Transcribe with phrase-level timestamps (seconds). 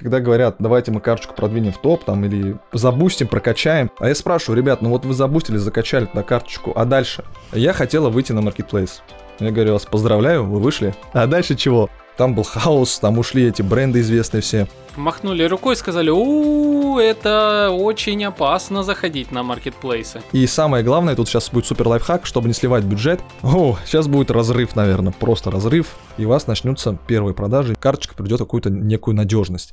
[0.00, 3.90] когда говорят, давайте мы карточку продвинем в топ, там, или забустим, прокачаем.
[3.98, 7.24] А я спрашиваю, ребят, ну вот вы забустили, закачали на карточку, а дальше?
[7.52, 9.02] Я хотела выйти на маркетплейс.
[9.38, 10.94] Я говорю, вас поздравляю, вы вышли.
[11.12, 11.88] А дальше чего?
[12.16, 14.68] Там был хаос, там ушли эти бренды известные все.
[14.96, 20.20] Махнули рукой, сказали, у это очень опасно заходить на маркетплейсы.
[20.32, 23.20] И самое главное, тут сейчас будет супер лайфхак, чтобы не сливать бюджет.
[23.42, 28.40] О, сейчас будет разрыв, наверное, просто разрыв, и у вас начнутся первые продажи, карточка придет
[28.40, 29.72] какую-то некую надежность.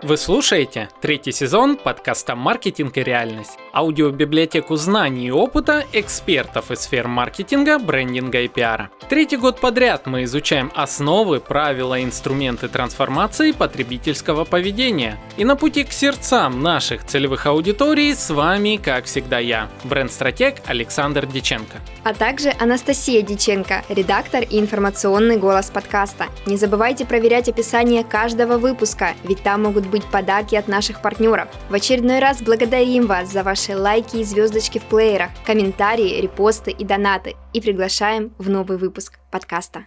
[0.00, 7.06] Вы слушаете третий сезон подкаста «Маркетинг и реальность» аудиобиблиотеку знаний и опыта экспертов из сфер
[7.06, 8.90] маркетинга, брендинга и пиара.
[9.08, 15.18] Третий год подряд мы изучаем основы, правила и инструменты трансформации потребительского поведения.
[15.36, 21.26] И на пути к сердцам наших целевых аудиторий с вами, как всегда, я, бренд-стратег Александр
[21.26, 21.78] Диченко.
[22.02, 26.26] А также Анастасия Диченко, редактор и информационный голос подкаста.
[26.46, 31.48] Не забывайте проверять описание каждого выпуска, ведь там могут быть подарки от наших партнеров.
[31.70, 36.84] В очередной раз благодарим вас за ваши лайки и звездочки в плеерах, комментарии, репосты и
[36.84, 39.86] донаты и приглашаем в новый выпуск подкаста.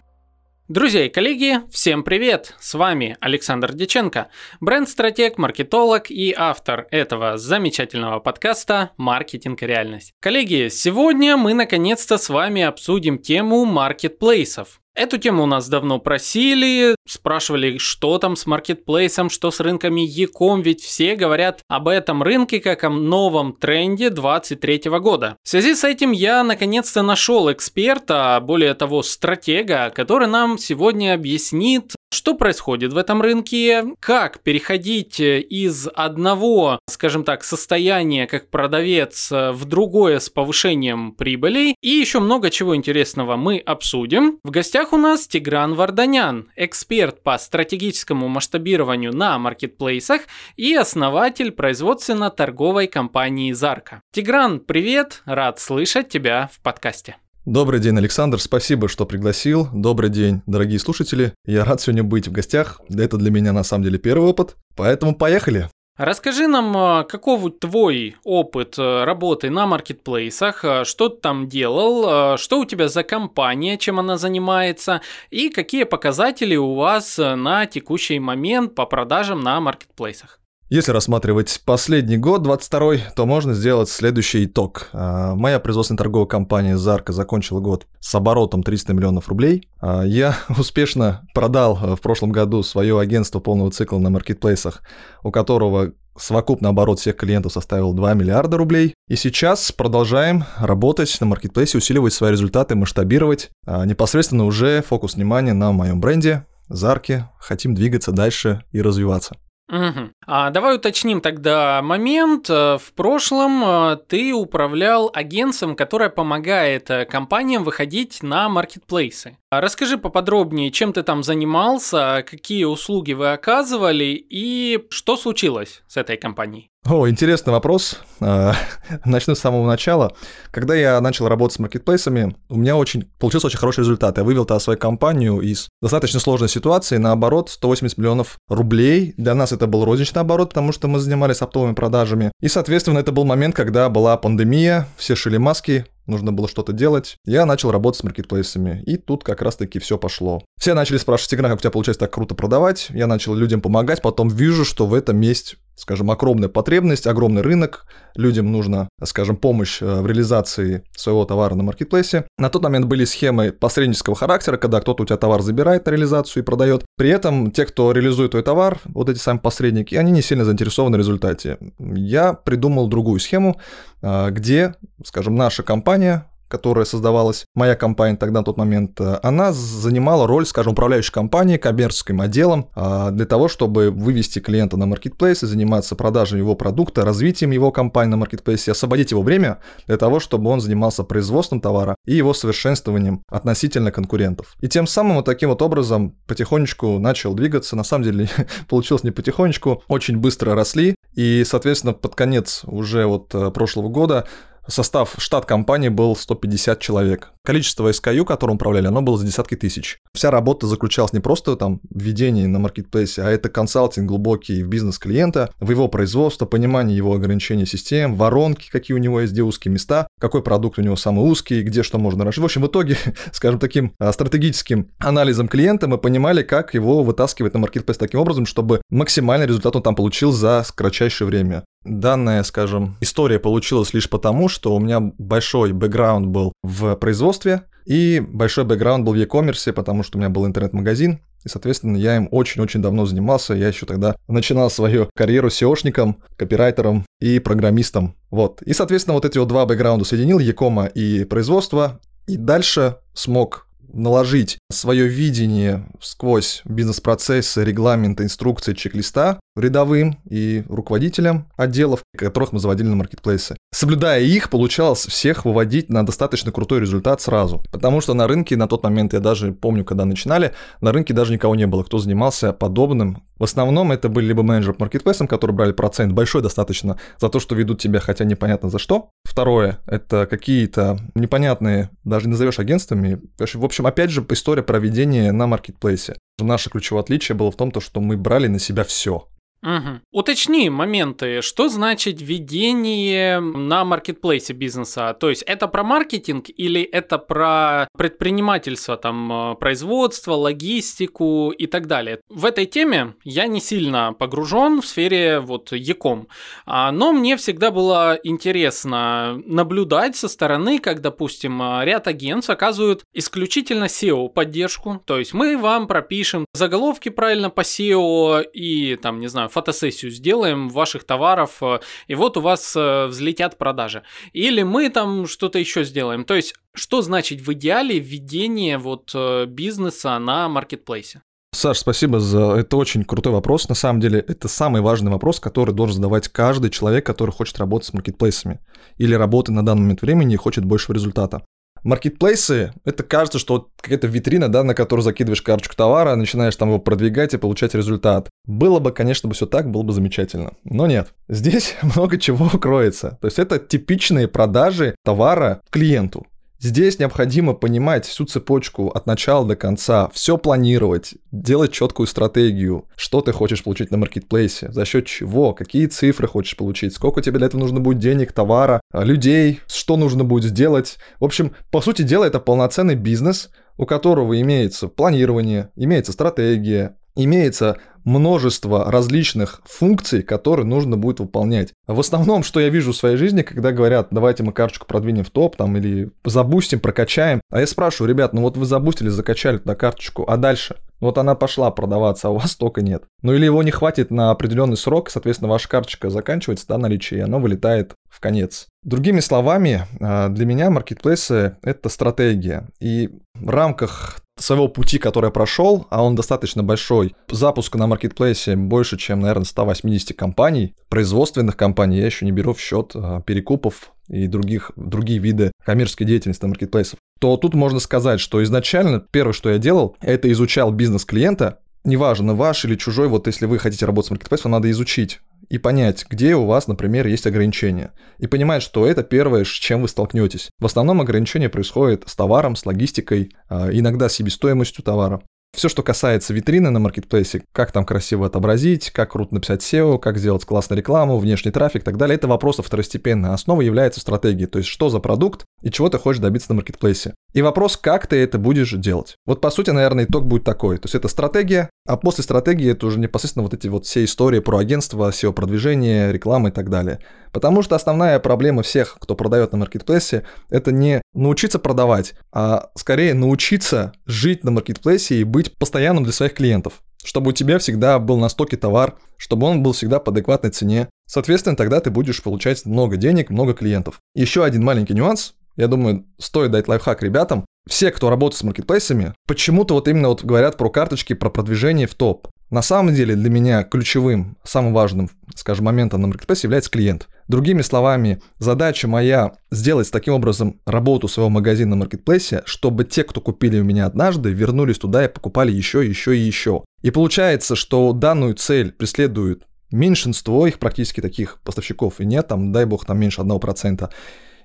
[0.68, 2.54] Друзья и коллеги, всем привет!
[2.58, 4.28] С вами Александр Диченко,
[4.60, 10.12] бренд-стратег, маркетолог и автор этого замечательного подкаста «Маркетинг и реальность».
[10.20, 14.80] Коллеги, сегодня мы наконец-то с вами обсудим тему маркетплейсов.
[14.94, 20.62] Эту тему у нас давно просили, спрашивали, что там с маркетплейсом, что с рынками Яком,
[20.62, 25.36] ведь все говорят об этом рынке как о новом тренде 2023 года.
[25.42, 31.94] В связи с этим я наконец-то нашел эксперта, более того стратега, который нам сегодня объяснит,
[32.12, 39.64] что происходит в этом рынке, как переходить из одного, скажем так, состояния как продавец в
[39.64, 44.38] другое с повышением прибылей и еще много чего интересного мы обсудим.
[44.44, 46.91] В гостях у нас Тигран Варданян, эксперт
[47.22, 50.22] по стратегическому масштабированию на маркетплейсах
[50.56, 54.02] и основатель производственно-торговой компании Зарка.
[54.12, 57.16] Тигран, привет, рад слышать тебя в подкасте.
[57.46, 59.68] Добрый день, Александр, спасибо, что пригласил.
[59.72, 61.32] Добрый день, дорогие слушатели.
[61.46, 62.82] Я рад сегодня быть в гостях.
[62.90, 65.70] Это для меня на самом деле первый опыт, поэтому поехали.
[65.98, 72.04] Расскажи нам, а, каков твой опыт э, работы на маркетплейсах, а, что ты там делал,
[72.06, 77.34] а, что у тебя за компания, чем она занимается, и какие показатели у вас э,
[77.34, 80.41] на текущий момент по продажам на маркетплейсах.
[80.72, 84.88] Если рассматривать последний год, 22 то можно сделать следующий итог.
[84.94, 89.68] Моя производственная торговая компания «Зарка» закончила год с оборотом 300 миллионов рублей.
[89.82, 94.80] Я успешно продал э, в прошлом году свое агентство полного цикла на маркетплейсах,
[95.22, 98.94] у которого Совокупный оборот всех клиентов составил 2 миллиарда рублей.
[99.08, 103.50] И сейчас продолжаем работать на маркетплейсе, усиливать свои результаты, масштабировать.
[103.66, 107.30] А непосредственно уже фокус внимания на моем бренде, Зарке.
[107.38, 109.36] Хотим двигаться дальше и развиваться.
[109.68, 110.10] Угу.
[110.26, 112.50] А давай уточним тогда момент.
[112.50, 119.38] Э, в прошлом э, ты управлял агентством, которое помогает э, компаниям выходить на маркетплейсы.
[119.50, 126.16] Расскажи поподробнее, чем ты там занимался, какие услуги вы оказывали и что случилось с этой
[126.16, 126.71] компанией.
[126.84, 128.00] О, интересный вопрос.
[128.18, 128.54] А,
[129.04, 130.14] начну с самого начала.
[130.50, 134.18] Когда я начал работать с маркетплейсами, у меня очень получился очень хороший результат.
[134.18, 139.14] Я вывел тогда свою компанию из достаточно сложной ситуации на оборот 180 миллионов рублей.
[139.16, 142.32] Для нас это был розничный оборот, потому что мы занимались оптовыми продажами.
[142.40, 147.16] И, соответственно, это был момент, когда была пандемия, все шили маски, нужно было что-то делать.
[147.24, 150.42] Я начал работать с маркетплейсами, и тут как раз-таки все пошло.
[150.58, 152.88] Все начали спрашивать, Игна, как у тебя получается так круто продавать?
[152.90, 157.86] Я начал людям помогать, потом вижу, что в этом есть скажем, огромная потребность, огромный рынок,
[158.14, 162.24] людям нужна, скажем, помощь э, в реализации своего товара на маркетплейсе.
[162.38, 166.42] На тот момент были схемы посреднического характера, когда кто-то у тебя товар забирает на реализацию
[166.42, 166.84] и продает.
[166.96, 170.96] При этом те, кто реализует твой товар, вот эти сами посредники, они не сильно заинтересованы
[170.96, 171.58] в результате.
[171.78, 173.60] Я придумал другую схему,
[174.02, 174.74] э, где,
[175.04, 180.44] скажем, наша компания которая создавалась, моя компания тогда на тот момент, э, она занимала роль,
[180.44, 185.96] скажем, управляющей компании, коммерческим отделом, а, для того, чтобы вывести клиента на маркетплейс и заниматься
[185.96, 190.60] продажей его продукта, развитием его компании на маркетплейсе, освободить его время для того, чтобы он
[190.60, 194.54] занимался производством товара и его совершенствованием относительно конкурентов.
[194.60, 197.76] И тем самым вот таким вот образом потихонечку начал двигаться.
[197.76, 198.28] На самом деле
[198.68, 200.96] получилось не потихонечку, очень быстро росли.
[201.14, 204.26] И, соответственно, под конец уже вот э, прошлого года
[204.70, 207.32] состав, штат компании был 150 человек.
[207.44, 209.98] Количество SKU, которым управляли, оно было за десятки тысяч.
[210.14, 214.68] Вся работа заключалась не просто там в ведении на маркетплейсе, а это консалтинг глубокий в
[214.68, 219.42] бизнес клиента, в его производство, понимание его ограничений систем, воронки, какие у него есть, где
[219.42, 222.42] узкие места, какой продукт у него самый узкий, где что можно расширить.
[222.42, 222.96] В общем, в итоге,
[223.32, 228.46] скажем, таким а, стратегическим анализом клиента мы понимали, как его вытаскивать на маркетплейс таким образом,
[228.46, 231.64] чтобы максимальный результат он там получил за кратчайшее время.
[231.84, 238.20] Данная, скажем, история получилась лишь потому, что у меня большой бэкграунд был в производстве и
[238.20, 242.28] большой бэкграунд был в e-commerce, потому что у меня был интернет-магазин, и, соответственно, я им
[242.30, 243.54] очень-очень давно занимался.
[243.54, 248.14] Я еще тогда начинал свою карьеру SEOшником, копирайтером и программистом.
[248.30, 248.62] Вот.
[248.62, 252.00] И, соответственно, вот эти вот два бэкграунда соединил, Якома и производство.
[252.28, 262.02] И дальше смог наложить свое видение сквозь бизнес-процессы, регламенты, инструкции, чек-листа рядовым и руководителям отделов,
[262.16, 263.56] которых мы заводили на маркетплейсы.
[263.72, 267.62] Соблюдая их, получалось всех выводить на достаточно крутой результат сразу.
[267.72, 271.32] Потому что на рынке на тот момент, я даже помню, когда начинали, на рынке даже
[271.32, 273.24] никого не было, кто занимался подобным.
[273.38, 277.40] В основном это были либо менеджеры по маркетплейсам, которые брали процент большой достаточно за то,
[277.40, 279.10] что ведут тебя, хотя непонятно за что.
[279.24, 283.20] Второе, это какие-то непонятные, даже не назовешь агентствами.
[283.38, 286.16] В общем, опять же, история проведения на маркетплейсе.
[286.38, 289.28] Наше ключевое отличие было в том, что мы брали на себя все.
[289.62, 290.00] Угу.
[290.10, 295.16] Уточни моменты, что значит ведение на маркетплейсе бизнеса?
[295.18, 301.86] То есть это про маркетинг или это про предпринимательство, там, э, производство, логистику и так
[301.86, 302.20] далее?
[302.28, 306.26] В этой теме я не сильно погружен в сфере вот Яком,
[306.66, 313.84] а, но мне всегда было интересно наблюдать со стороны, как, допустим, ряд агентств оказывают исключительно
[313.84, 319.50] SEO поддержку, то есть мы вам пропишем заголовки правильно по SEO и там, не знаю,
[319.52, 324.02] фотосессию сделаем ваших товаров, э, и вот у вас э, взлетят продажи.
[324.32, 326.24] Или мы там что-то еще сделаем.
[326.24, 331.22] То есть, что значит в идеале введение вот э, бизнеса на маркетплейсе?
[331.54, 332.54] Саш, спасибо за...
[332.54, 333.68] Это очень крутой вопрос.
[333.68, 337.88] На самом деле, это самый важный вопрос, который должен задавать каждый человек, который хочет работать
[337.88, 338.60] с маркетплейсами
[338.96, 341.42] или работает на данный момент времени и хочет большего результата.
[341.84, 346.68] Маркетплейсы, это кажется, что вот какая-то витрина, да, на которую закидываешь карточку товара, начинаешь там
[346.68, 348.28] его продвигать и получать результат.
[348.46, 350.52] Было бы, конечно, бы все так, было бы замечательно.
[350.64, 351.12] Но нет.
[351.28, 353.18] Здесь много чего кроется.
[353.20, 356.26] То есть это типичные продажи товара клиенту.
[356.62, 363.20] Здесь необходимо понимать всю цепочку от начала до конца, все планировать, делать четкую стратегию, что
[363.20, 367.48] ты хочешь получить на маркетплейсе, за счет чего, какие цифры хочешь получить, сколько тебе для
[367.48, 370.98] этого нужно будет денег, товара, людей, что нужно будет сделать.
[371.18, 377.78] В общем, по сути дела, это полноценный бизнес, у которого имеется планирование, имеется стратегия, имеется
[378.04, 381.72] множество различных функций, которые нужно будет выполнять.
[381.86, 385.30] В основном, что я вижу в своей жизни, когда говорят, давайте мы карточку продвинем в
[385.30, 387.40] топ, там, или забустим, прокачаем.
[387.50, 390.76] А я спрашиваю, ребят, ну вот вы забустили, закачали на карточку, а дальше?
[391.02, 393.02] Вот она пошла продаваться, а у вас только нет.
[393.22, 397.22] Ну или его не хватит на определенный срок, соответственно, ваша карточка заканчивается, да, наличие, и
[397.24, 398.68] оно вылетает в конец.
[398.84, 402.68] Другими словами, а, для меня маркетплейсы— это стратегия.
[402.78, 408.56] И в рамках своего пути, который я прошел, а он достаточно большой, запуска на маркетплейсе
[408.56, 413.92] больше, чем, наверное, 180 компаний, производственных компаний, я еще не беру в счет а, перекупов
[414.08, 419.32] и других, другие виды коммерческой деятельности на маркетплейсах, то тут можно сказать, что изначально первое,
[419.32, 423.86] что я делал, это изучал бизнес клиента, неважно, ваш или чужой, вот если вы хотите
[423.86, 427.92] работать с маркетплейсом, надо изучить и понять, где у вас, например, есть ограничения.
[428.18, 430.48] И понимать, что это первое, с чем вы столкнетесь.
[430.58, 435.22] В основном ограничения происходят с товаром, с логистикой, а, иногда с себестоимостью товара.
[435.54, 440.16] Все, что касается витрины на маркетплейсе, как там красиво отобразить, как круто написать SEO, как
[440.16, 443.32] сделать классную рекламу, внешний трафик и так далее, это вопросы второстепенные.
[443.32, 447.14] Основа является стратегией, то есть что за продукт и чего ты хочешь добиться на маркетплейсе.
[447.34, 449.16] И вопрос, как ты это будешь делать.
[449.26, 450.78] Вот по сути, наверное, итог будет такой.
[450.78, 454.40] То есть это стратегия, а после стратегии это уже непосредственно вот эти вот все истории
[454.40, 456.98] про агентство, SEO-продвижение, рекламы и так далее.
[457.30, 463.14] Потому что основная проблема всех, кто продает на маркетплейсе, это не научиться продавать, а скорее
[463.14, 466.82] научиться жить на маркетплейсе и быть постоянным для своих клиентов.
[467.04, 470.88] Чтобы у тебя всегда был на стоке товар, чтобы он был всегда по адекватной цене.
[471.06, 473.98] Соответственно, тогда ты будешь получать много денег, много клиентов.
[474.14, 475.34] Еще один маленький нюанс.
[475.56, 477.44] Я думаю, стоит дать лайфхак ребятам.
[477.68, 481.94] Все, кто работает с маркетплейсами, почему-то вот именно вот говорят про карточки, про продвижение в
[481.94, 482.28] топ.
[482.50, 487.08] На самом деле для меня ключевым, самым важным, скажем, моментом на маркетплейсе является клиент.
[487.28, 493.20] Другими словами, задача моя сделать таким образом работу своего магазина на маркетплейсе, чтобы те, кто
[493.20, 496.64] купили у меня однажды, вернулись туда и покупали еще, еще и еще.
[496.82, 502.66] И получается, что данную цель преследует меньшинство их практически таких поставщиков, и нет, там, дай
[502.66, 503.90] бог, там меньше 1%.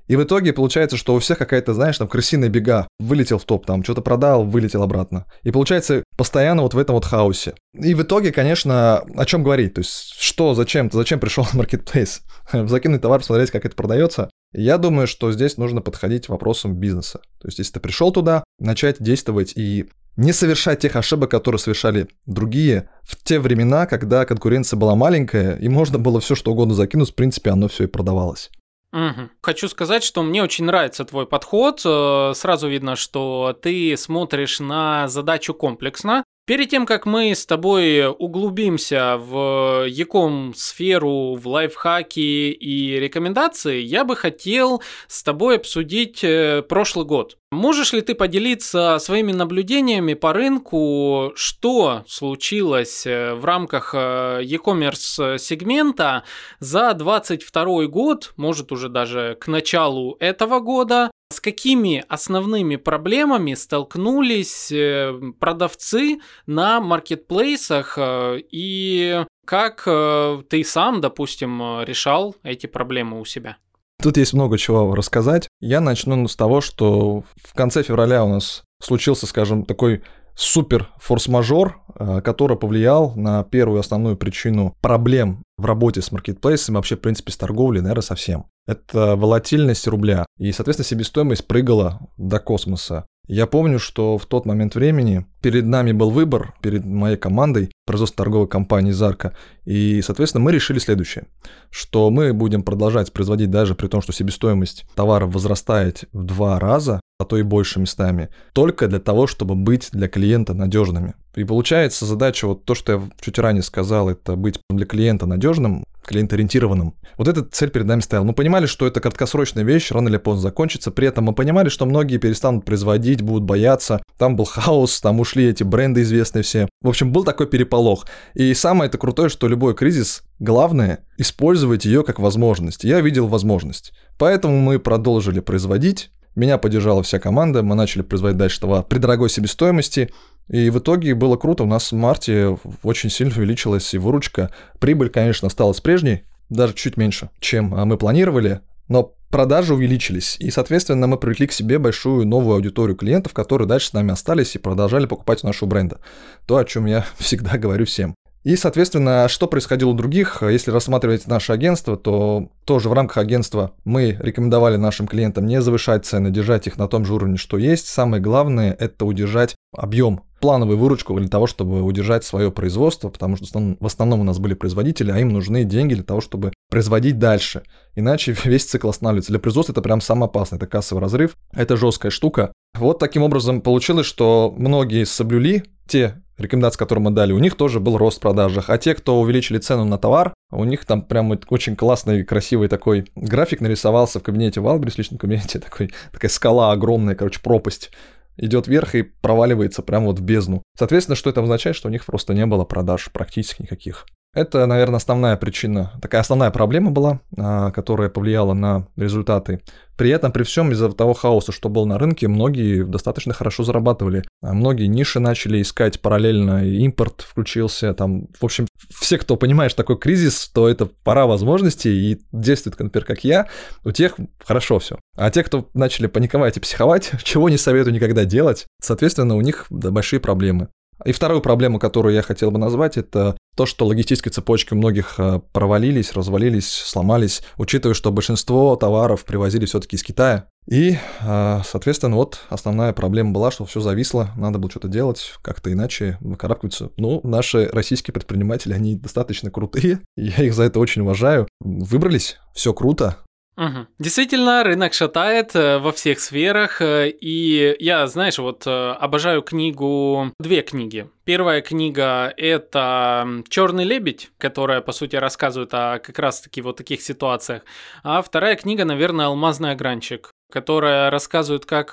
[0.07, 2.87] И в итоге получается, что у всех какая-то, знаешь, там крысиная бега.
[2.99, 5.25] Вылетел в топ, там что-то продал, вылетел обратно.
[5.43, 7.55] И получается постоянно вот в этом вот хаосе.
[7.73, 9.75] И в итоге, конечно, о чем говорить?
[9.75, 12.21] То есть что, зачем, зачем пришел в маркетплейс?
[12.51, 14.29] Закинуть товар, посмотреть, как это продается.
[14.53, 17.19] Я думаю, что здесь нужно подходить вопросом бизнеса.
[17.39, 22.07] То есть если ты пришел туда, начать действовать и не совершать тех ошибок, которые совершали
[22.25, 27.11] другие в те времена, когда конкуренция была маленькая, и можно было все что угодно закинуть,
[27.11, 28.49] в принципе, оно все и продавалось.
[28.97, 29.29] Угу.
[29.43, 31.81] Хочу сказать, что мне очень нравится твой подход.
[31.85, 36.23] Э, сразу видно, что ты смотришь на задачу комплексно.
[36.47, 44.05] Перед тем, как мы с тобой углубимся в Яком сферу, в лайфхаки и рекомендации, я
[44.05, 47.37] бы хотел с тобой обсудить э, прошлый год.
[47.51, 55.37] Можешь ли ты поделиться своими наблюдениями по рынку, что случилось э, в рамках э, e-commerce
[55.39, 56.23] сегмента
[56.61, 64.71] за 2022 год, может уже даже к началу этого года, с какими основными проблемами столкнулись
[64.71, 73.25] э, продавцы на маркетплейсах э, и как э, ты сам, допустим, решал эти проблемы у
[73.25, 73.57] себя?
[74.01, 75.47] Тут есть много чего рассказать.
[75.59, 80.03] Я начну с того, что в конце февраля у нас случился, скажем, такой
[80.35, 81.81] супер форс-мажор,
[82.23, 87.37] который повлиял на первую основную причину проблем в работе с маркетплейсом, вообще, в принципе, с
[87.37, 90.25] торговлей, наверное, совсем это волатильность рубля.
[90.37, 93.07] И, соответственно, себестоимость прыгала до космоса.
[93.27, 98.25] Я помню, что в тот момент времени перед нами был выбор, перед моей командой, производство
[98.25, 99.31] торговой компании «Зарка»,
[99.63, 101.23] и, соответственно, мы решили следующее,
[101.69, 106.99] что мы будем продолжать производить даже при том, что себестоимость товаров возрастает в два раза,
[107.17, 111.13] а то и больше местами, только для того, чтобы быть для клиента надежными.
[111.35, 115.85] И получается задача, вот то, что я чуть ранее сказал, это быть для клиента надежным,
[116.07, 116.95] клиент-ориентированным.
[117.17, 118.25] Вот эта цель перед нами стояла.
[118.25, 120.89] Мы понимали, что это краткосрочная вещь, рано или поздно закончится.
[120.89, 124.01] При этом мы понимали, что многие перестанут производить, будут бояться.
[124.17, 126.67] Там был хаос, там ушли эти бренды известные все.
[126.81, 128.05] В общем, был такой переполох.
[128.33, 132.83] И самое это крутое, что любой кризис, главное, использовать ее как возможность.
[132.83, 133.93] Я видел возможность.
[134.17, 139.29] Поэтому мы продолжили производить, меня поддержала вся команда, мы начали производить дальше товар при дорогой
[139.29, 140.11] себестоимости,
[140.47, 144.51] и в итоге было круто, у нас в марте очень сильно увеличилась и выручка.
[144.79, 150.51] Прибыль, конечно, осталась прежней, даже чуть меньше, чем а, мы планировали, но продажи увеличились, и,
[150.51, 154.59] соответственно, мы привлекли к себе большую новую аудиторию клиентов, которые дальше с нами остались и
[154.59, 155.99] продолжали покупать у нашего бренда.
[156.45, 158.15] То, о чем я всегда говорю всем.
[158.43, 160.41] И, соответственно, что происходило у других?
[160.41, 166.05] Если рассматривать наше агентство, то тоже в рамках агентства мы рекомендовали нашим клиентам не завышать
[166.05, 167.87] цены, держать их на том же уровне, что есть.
[167.87, 173.75] Самое главное– это удержать объем плановую выручку для того, чтобы удержать свое производство, потому что
[173.79, 177.63] в основном у нас были производители, а им нужны деньги для того, чтобы производить дальше.
[177.95, 179.31] Иначе весь цикл останавливается.
[179.31, 182.51] Для производства это прям самое опасное, это кассовый разрыв, это жесткая штука.
[182.75, 187.79] Вот таким образом получилось, что многие соблюли те рекомендации, которые мы дали, у них тоже
[187.79, 188.69] был рост в продажах.
[188.69, 193.05] А те, кто увеличили цену на товар, у них там прям очень классный, красивый такой
[193.15, 197.91] график нарисовался в кабинете Валбрис, в личном кабинете, такой, такая скала огромная, короче, пропасть
[198.37, 200.63] идет вверх и проваливается прямо вот в бездну.
[200.77, 201.75] Соответственно, что это означает?
[201.75, 204.05] Что у них просто не было продаж практически никаких.
[204.37, 209.61] Это, наверное, основная причина, такая основная проблема была, а, которая повлияла на результаты.
[209.97, 214.23] При этом, при всем, из-за того хаоса, что был на рынке, многие достаточно хорошо зарабатывали.
[214.43, 217.95] А многие ниши начали искать параллельно, и импорт включился.
[217.95, 222.77] Там, в общем, все, кто понимает, что такой кризис, то это пора возможностей, и действует,
[222.79, 223.47] например, как я,
[223.83, 224.99] у тех хорошо все.
[225.15, 229.65] А те, кто начали паниковать и психовать, чего не советую никогда делать, соответственно, у них
[229.71, 230.67] да, большие проблемы.
[231.05, 235.15] И вторую проблему, которую я хотел бы назвать, это то, что логистические цепочки у многих
[235.17, 240.45] э, провалились, развалились, сломались, учитывая, что большинство товаров привозили все-таки из Китая.
[240.69, 245.73] И, э, соответственно, вот основная проблема была, что все зависло, надо было что-то делать, как-то
[245.73, 246.91] иначе выкарабкиваться.
[246.97, 251.47] Ну, наши российские предприниматели, они достаточно крутые, я их за это очень уважаю.
[251.59, 253.17] Выбрались, все круто,
[253.57, 253.87] Угу.
[253.97, 260.31] Действительно, рынок шатает э, во всех сферах, э, и я, знаешь, вот э, обожаю книгу,
[260.39, 261.09] две книги.
[261.25, 267.63] Первая книга– это «Черный лебедь», которая, по сути, рассказывает о как раз-таки вот таких ситуациях.
[268.03, 271.89] А вторая книга, наверное, «Алмазный огранчик», которая рассказывает, как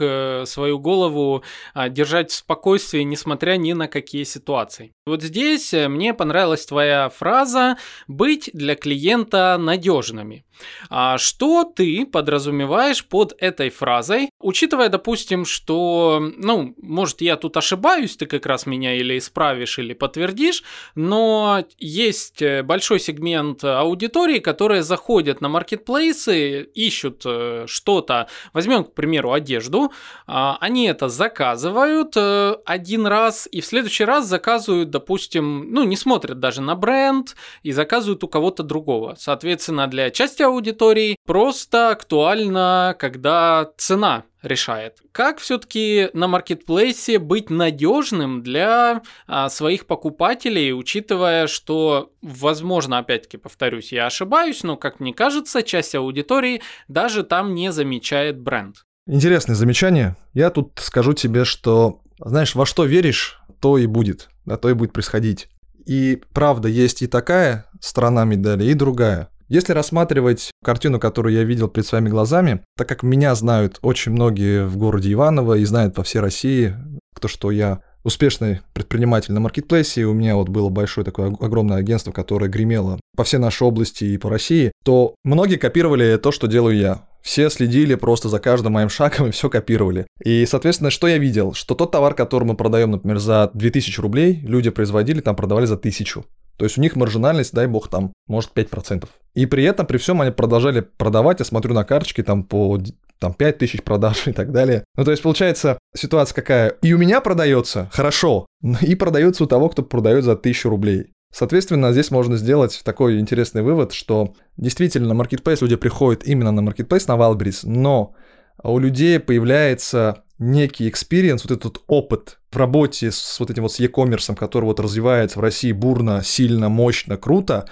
[0.47, 1.43] свою голову
[1.73, 4.93] а, держать в спокойствии, несмотря ни на какие ситуации.
[5.07, 7.77] Вот здесь э, мне понравилась твоя фраза
[8.09, 10.47] «быть для клиента надежными».
[10.89, 18.17] А что ты подразумеваешь под этой фразой, учитывая, допустим, что, ну, может, я тут ошибаюсь,
[18.17, 20.63] ты как раз меня или исправишь, или подтвердишь,
[20.95, 28.95] но есть э, большой сегмент аудитории, которые заходят на маркетплейсы, ищут э, что-то, возьмем, к
[28.95, 29.93] примеру, одежду,
[30.27, 36.39] а, они это заказывают один раз и в следующий раз заказывают допустим, ну, не смотрят
[36.39, 37.35] даже на бренд
[37.65, 39.17] и заказывают у кого-то другого.
[39.19, 44.99] Соответственно, для части аудитории просто актуально, когда цена решает.
[45.11, 53.91] Как все-таки на маркетплейсе быть надежным для а, своих покупателей, учитывая, что, возможно, опять-таки повторюсь,
[53.91, 58.85] я ошибаюсь, но, как мне кажется, часть аудитории даже там не замечает бренд.
[59.09, 60.15] Интересное замечание.
[60.35, 64.75] Я тут скажу тебе, что, знаешь, во что веришь, то и будет, а то и
[64.75, 65.49] будет происходить.
[65.87, 69.29] И правда, есть и такая сторона медали, и другая.
[69.49, 74.67] Если рассматривать картину, которую я видел перед своими глазами, так как меня знают очень многие
[74.67, 76.75] в городе Иваново и знают по всей России,
[77.21, 81.79] то, что я успешный предприниматель на маркетплейсе, и у меня вот было большое такое огромное
[81.79, 86.47] агентство, которое гремело по всей нашей области и по России, то многие копировали то, что
[86.47, 87.07] делаю я.
[87.25, 90.07] Все следили просто за каждым моим шагом и все копировали.
[90.23, 91.55] И, соответственно, что я видел?
[91.55, 95.75] Что тот товар, который мы продаем, например, за 2000 рублей, люди производили, там продавали за
[95.75, 96.23] 1000.
[96.57, 99.09] То есть у них маржинальность, дай бог, там, может, 5%.
[99.35, 102.79] И при этом, при всем, они продолжали продавать, я смотрю на карточки, там, по
[103.19, 104.85] там 5 тысяч продаж и так далее.
[104.97, 106.69] Ну, то есть, получается, ситуация какая?
[106.83, 108.47] И у меня продается хорошо,
[108.83, 111.07] и продается у того, кто продает за 1000 рублей.
[111.35, 116.61] Соответственно, здесь можно сделать такой интересный вывод, что действительно на Marketplace люди приходят именно на
[116.61, 118.15] Marketplace, на Wildberries, но
[118.63, 123.81] у людей появляется некий experience, вот этот опыт в работе с вот этим вот с
[123.81, 127.69] e-commerce, который вот развивается в России бурно, сильно, мощно, круто,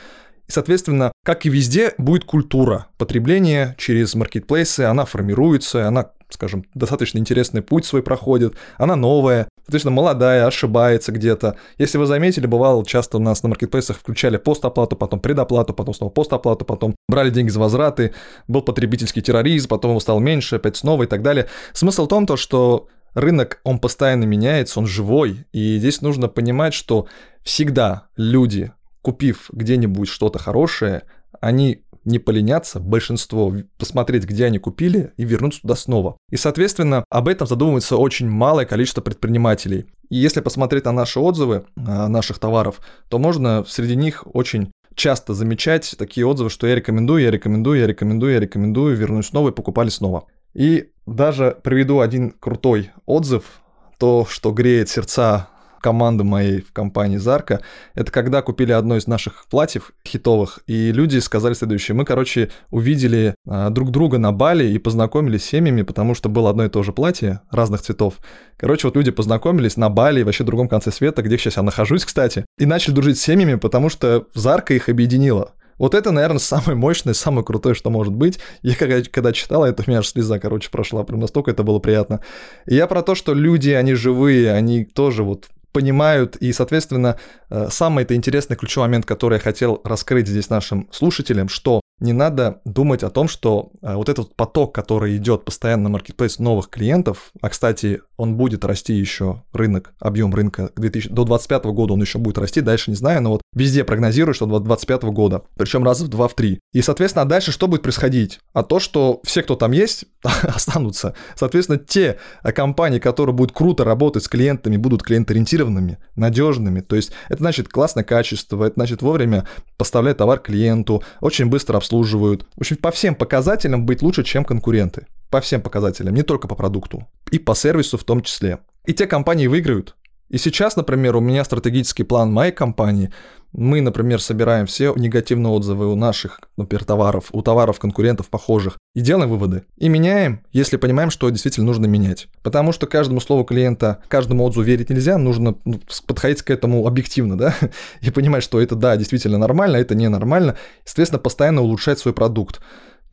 [0.49, 7.19] и, соответственно, как и везде, будет культура потребления через маркетплейсы, она формируется, она скажем, достаточно
[7.19, 11.57] интересный путь свой проходит, она новая, соответственно, молодая, ошибается где-то.
[11.79, 16.11] Если вы заметили, бывало, часто у нас на маркетплейсах включали постоплату, потом предоплату, потом снова
[16.11, 18.15] постоплату, потом брали деньги за возвраты,
[18.49, 21.49] был потребительский терроризм, потом его стал меньше, опять снова и так далее.
[21.73, 26.75] Смысл в том, то, что рынок, он постоянно меняется, он живой, и здесь нужно понимать,
[26.75, 27.07] что
[27.43, 31.03] всегда люди, купив где-нибудь что-то хорошее,
[31.41, 36.17] они не поленятся, большинство, посмотреть, где они купили и вернуться туда снова.
[36.31, 39.87] И, соответственно, об этом задумывается очень малое количество предпринимателей.
[40.09, 45.95] И если посмотреть на наши отзывы наших товаров, то можно среди них очень часто замечать
[45.99, 49.89] такие отзывы, что я рекомендую, я рекомендую, я рекомендую, я рекомендую, вернусь снова и покупали
[49.89, 50.27] снова.
[50.55, 53.63] И даже приведу один крутой отзыв,
[53.99, 55.49] то, что греет сердца
[55.83, 57.61] команды моей в компании Зарка,
[57.95, 61.95] это когда купили одно из наших платьев хитовых, и люди сказали следующее.
[61.95, 66.49] Мы, короче, увидели а, друг друга на Бали и познакомились с семьями, потому что было
[66.49, 68.15] одно и то же платье разных цветов.
[68.57, 72.05] Короче, вот люди познакомились на Бали, вообще в другом конце света, где сейчас я нахожусь,
[72.05, 75.53] кстати, и начали дружить с семьями, потому что Зарка их объединила.
[75.79, 78.39] Вот это, наверное, самое мощное, самое крутое, что может быть.
[78.63, 81.03] Я когда, когда читал это, у меня аж слеза, короче, прошла.
[81.03, 82.21] Прям настолько это было приятно.
[82.67, 87.19] И я про то, что люди, они живые, они тоже вот понимают, и, соответственно,
[87.51, 92.13] э, самый это интересный ключевой момент, который я хотел раскрыть здесь нашим слушателям, что не
[92.13, 96.69] надо думать о том, что э, вот этот поток, который идет постоянно на маркетплейс новых
[96.69, 101.95] клиентов, а, кстати, он будет расти еще, рынок, объем рынка к 2000, до 2025 года
[101.95, 105.43] он еще будет расти, дальше не знаю, но вот везде прогнозирую, что до 2025 года,
[105.57, 106.59] причем раза в 2-3.
[106.73, 108.41] И, соответственно, дальше что будет происходить?
[108.53, 110.05] А то, что все, кто там есть,
[110.43, 111.15] останутся.
[111.37, 117.39] Соответственно, те компании, которые будут круто работать с клиентами, будут клиенториентированными, надежными, то есть это
[117.39, 122.47] значит классное качество, это значит вовремя поставлять товар клиенту, очень быстро обслуживают.
[122.57, 125.07] В общем, по всем показателям быть лучше, чем конкуренты.
[125.31, 127.09] По всем показателям, не только по продукту.
[127.33, 128.59] И по сервису в том числе.
[128.87, 129.97] И те компании выиграют.
[130.29, 133.13] И сейчас, например, у меня стратегический план моей компании–
[133.53, 139.01] мы, например, собираем все негативные отзывы у наших, например, товаров, у товаров конкурентов похожих, и
[139.01, 139.65] делаем выводы.
[139.77, 142.29] И меняем, если понимаем, что действительно нужно менять.
[142.43, 147.37] Потому что каждому слову клиента, каждому отзыву верить нельзя, нужно ну, подходить к этому объективно,
[147.43, 147.55] да,
[148.01, 152.61] и понимать, что это, да, действительно нормально, а это ненормально, соответственно, постоянно улучшать свой продукт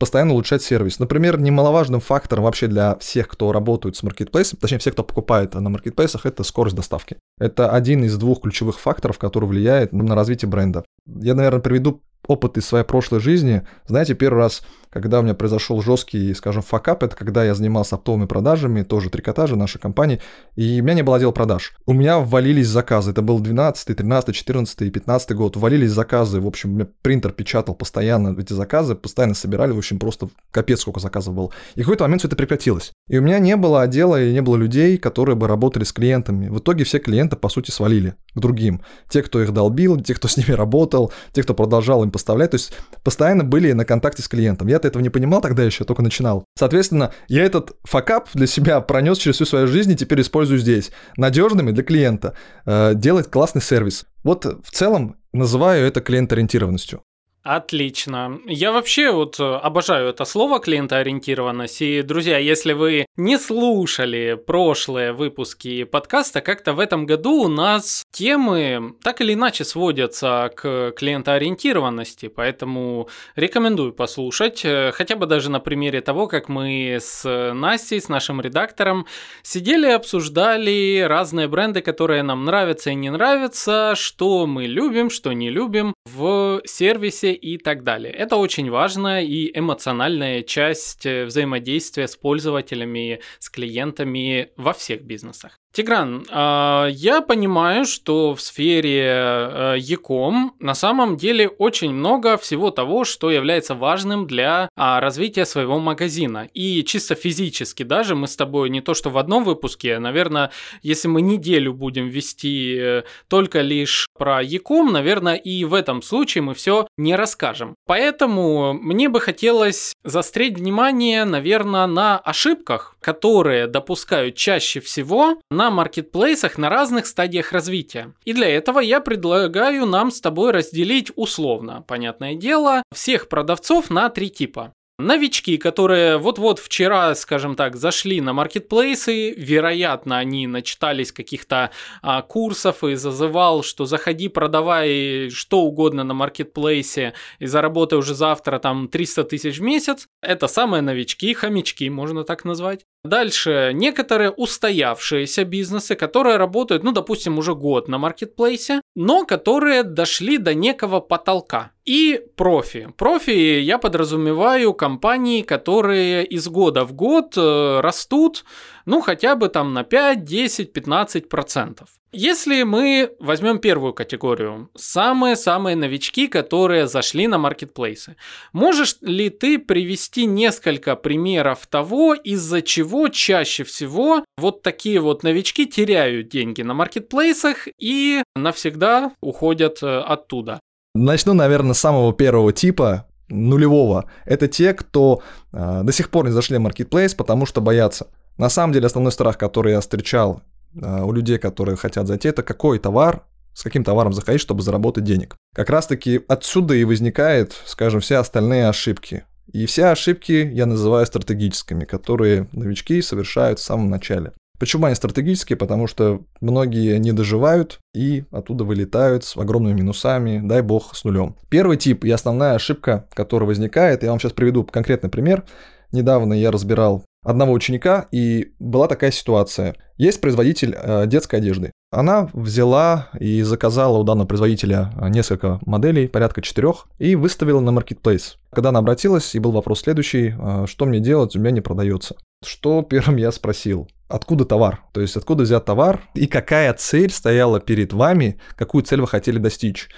[0.00, 0.98] постоянно улучшать сервис.
[0.98, 5.68] Например, немаловажным фактором вообще для всех, кто работает с маркетплейсом, точнее, всех, кто покупает на
[5.68, 7.18] маркетплейсах, это скорость доставки.
[7.38, 10.84] Это один из двух ключевых факторов, который влияет на развитие бренда.
[11.06, 13.62] Я, наверное, приведу опыт из своей прошлой жизни.
[13.86, 18.26] Знаете, первый раз, когда у меня произошел жесткий, скажем, факап, это когда я занимался оптовыми
[18.26, 20.20] продажами, тоже трикотажи нашей компании,
[20.56, 21.74] и у меня не было отдела продаж.
[21.86, 26.46] У меня ввалились заказы, это был 12, 13, 14 и 15 год, ввалились заказы, в
[26.46, 31.34] общем, меня принтер печатал постоянно эти заказы, постоянно собирали, в общем, просто капец сколько заказов
[31.34, 31.50] было.
[31.74, 32.92] И в какой-то момент все это прекратилось.
[33.08, 36.48] И у меня не было отдела и не было людей, которые бы работали с клиентами.
[36.48, 38.82] В итоге все клиенты, по сути, свалили к другим.
[39.08, 42.52] Те, кто их долбил, те, кто с ними работал, те, кто продолжал им поставлять.
[42.52, 42.72] То есть
[43.02, 44.68] постоянно были на контакте с клиентом.
[44.80, 46.46] Я-то этого не понимал тогда еще, только начинал.
[46.56, 50.90] Соответственно, я этот факап для себя пронес через всю свою жизнь и теперь использую здесь.
[51.18, 52.32] Надежными для клиента.
[52.64, 54.06] Э, делать классный сервис.
[54.24, 57.02] Вот в целом называю это клиент-ориентированностью.
[57.42, 58.38] Отлично.
[58.44, 61.80] Я вообще вот э, обожаю это слово клиентоориентированность.
[61.80, 68.04] И, друзья, если вы не слушали прошлые выпуски подкаста, как-то в этом году у нас
[68.12, 72.28] темы так или иначе сводятся к клиентоориентированности.
[72.28, 77.24] Поэтому рекомендую послушать, э, хотя бы даже на примере того, как мы с
[77.54, 79.06] Настей, с нашим редактором,
[79.42, 85.32] сидели и обсуждали разные бренды, которые нам нравятся и не нравятся, что мы любим, что
[85.32, 88.12] не любим в сервисе и так далее.
[88.12, 95.59] Это очень важная и эмоциональная часть э, взаимодействия с пользователями, с клиентами во всех бизнесах.
[95.72, 102.72] Тигран, а, я понимаю, что в сфере э, Яком на самом деле очень много всего
[102.72, 106.48] того, что является важным для а, развития своего магазина.
[106.54, 110.50] И чисто физически даже мы с тобой не то что в одном выпуске, а, наверное,
[110.82, 116.42] если мы неделю будем вести э, только лишь про Яком, наверное, и в этом случае
[116.42, 117.76] мы все не расскажем.
[117.86, 126.56] Поэтому мне бы хотелось застрять внимание, наверное, на ошибках, которые допускают чаще всего на маркетплейсах
[126.56, 128.14] на разных стадиях развития.
[128.24, 134.08] И для этого я предлагаю нам с тобой разделить условно, понятное дело, всех продавцов на
[134.08, 134.72] три типа.
[134.98, 141.70] Новички, которые вот-вот вчера, скажем так, зашли на маркетплейсы, вероятно, они начитались каких-то
[142.02, 148.58] а, курсов и зазывал, что заходи, продавай что угодно на маркетплейсе и заработай уже завтра
[148.58, 150.06] там 300 тысяч в месяц.
[150.22, 152.80] Это самые новички, хомячки, можно так назвать.
[153.04, 160.36] Дальше некоторые устоявшиеся бизнесы, которые работают, ну, допустим, уже год на маркетплейсе, но которые дошли
[160.36, 161.70] до некого потолка.
[161.86, 162.88] И профи.
[162.98, 168.44] Профи я подразумеваю компании, которые из года в год э, растут,
[168.84, 171.99] ну, хотя бы там на 5, 10, 15 процентов.
[172.12, 178.16] Если мы возьмем первую категорию, самые-самые новички, которые зашли на маркетплейсы,
[178.52, 185.66] можешь ли ты привести несколько примеров того, из-за чего чаще всего вот такие вот новички
[185.66, 190.58] теряют деньги на маркетплейсах и навсегда уходят э, оттуда?
[190.96, 194.10] Начну, наверное, с самого первого типа, нулевого.
[194.24, 198.08] Это те, кто э, до сих пор не зашли в маркетплейс, потому что боятся.
[198.36, 200.42] На самом деле основной страх, который я встречал
[200.74, 205.36] у людей, которые хотят зайти, это какой товар, с каким товаром заходить, чтобы заработать денег.
[205.54, 209.24] Как раз-таки отсюда и возникает, скажем, все остальные ошибки.
[209.52, 214.32] И все ошибки я называю стратегическими, которые новички совершают в самом начале.
[214.60, 215.56] Почему они стратегические?
[215.56, 221.34] Потому что многие не доживают и оттуда вылетают с огромными минусами, дай бог, с нулем.
[221.48, 225.44] Первый тип и основная ошибка, которая возникает, я вам сейчас приведу конкретный пример.
[225.92, 229.76] Недавно я разбирал одного ученика, и была такая ситуация.
[229.96, 231.72] Есть производитель э, детской одежды.
[231.90, 237.72] Она взяла и заказала у данного производителя э, несколько моделей, порядка четырех, и выставила на
[237.72, 238.38] маркетплейс.
[238.50, 242.16] Когда она обратилась, и был вопрос следующий, э, что мне делать, у меня не продается.
[242.42, 243.88] Что первым я спросил?
[244.08, 244.80] Откуда товар?
[244.92, 246.00] То есть откуда взят товар?
[246.14, 248.40] И какая цель стояла перед вами?
[248.56, 249.90] Какую цель вы хотели достичь?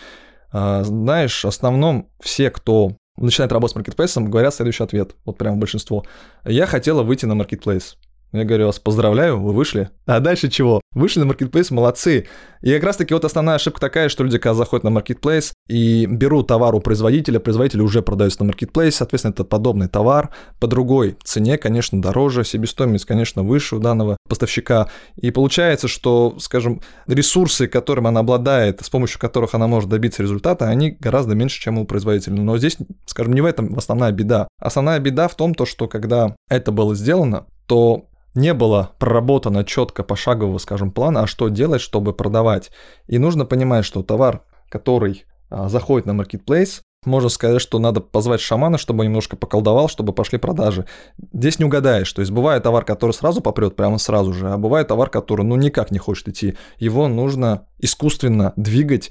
[0.52, 6.04] Знаешь, в основном все, кто начинает работать с маркетплейсом, говорят следующий ответ, вот прям большинство.
[6.44, 7.96] Я хотела выйти на маркетплейс.
[8.32, 9.90] Я говорю, вас поздравляю, вы вышли.
[10.06, 10.80] А дальше чего?
[10.94, 12.26] Вышли на маркетплейс, молодцы.
[12.62, 16.06] И как раз таки вот основная ошибка такая, что люди, когда заходят на маркетплейс и
[16.06, 21.18] берут товар у производителя, производитель уже продается на маркетплейс, соответственно, это подобный товар по другой
[21.22, 24.88] цене, конечно, дороже, себестоимость, конечно, выше у данного поставщика.
[25.16, 30.68] И получается, что, скажем, ресурсы, которыми она обладает, с помощью которых она может добиться результата,
[30.68, 32.40] они гораздо меньше, чем у производителя.
[32.40, 34.48] Но здесь, скажем, не в этом основная беда.
[34.58, 40.02] Основная беда в том, то, что когда это было сделано, то не было проработано четко
[40.02, 42.70] пошагового, скажем, плана, а что делать, чтобы продавать.
[43.06, 48.40] И нужно понимать, что товар, который а, заходит на маркетплейс, можно сказать, что надо позвать
[48.40, 50.86] шамана, чтобы немножко поколдовал, чтобы пошли продажи.
[51.32, 52.12] Здесь не угадаешь.
[52.12, 55.56] То есть бывает товар, который сразу попрет прямо сразу же, а бывает товар, который ну
[55.56, 56.56] никак не хочет идти.
[56.78, 59.10] Его нужно искусственно двигать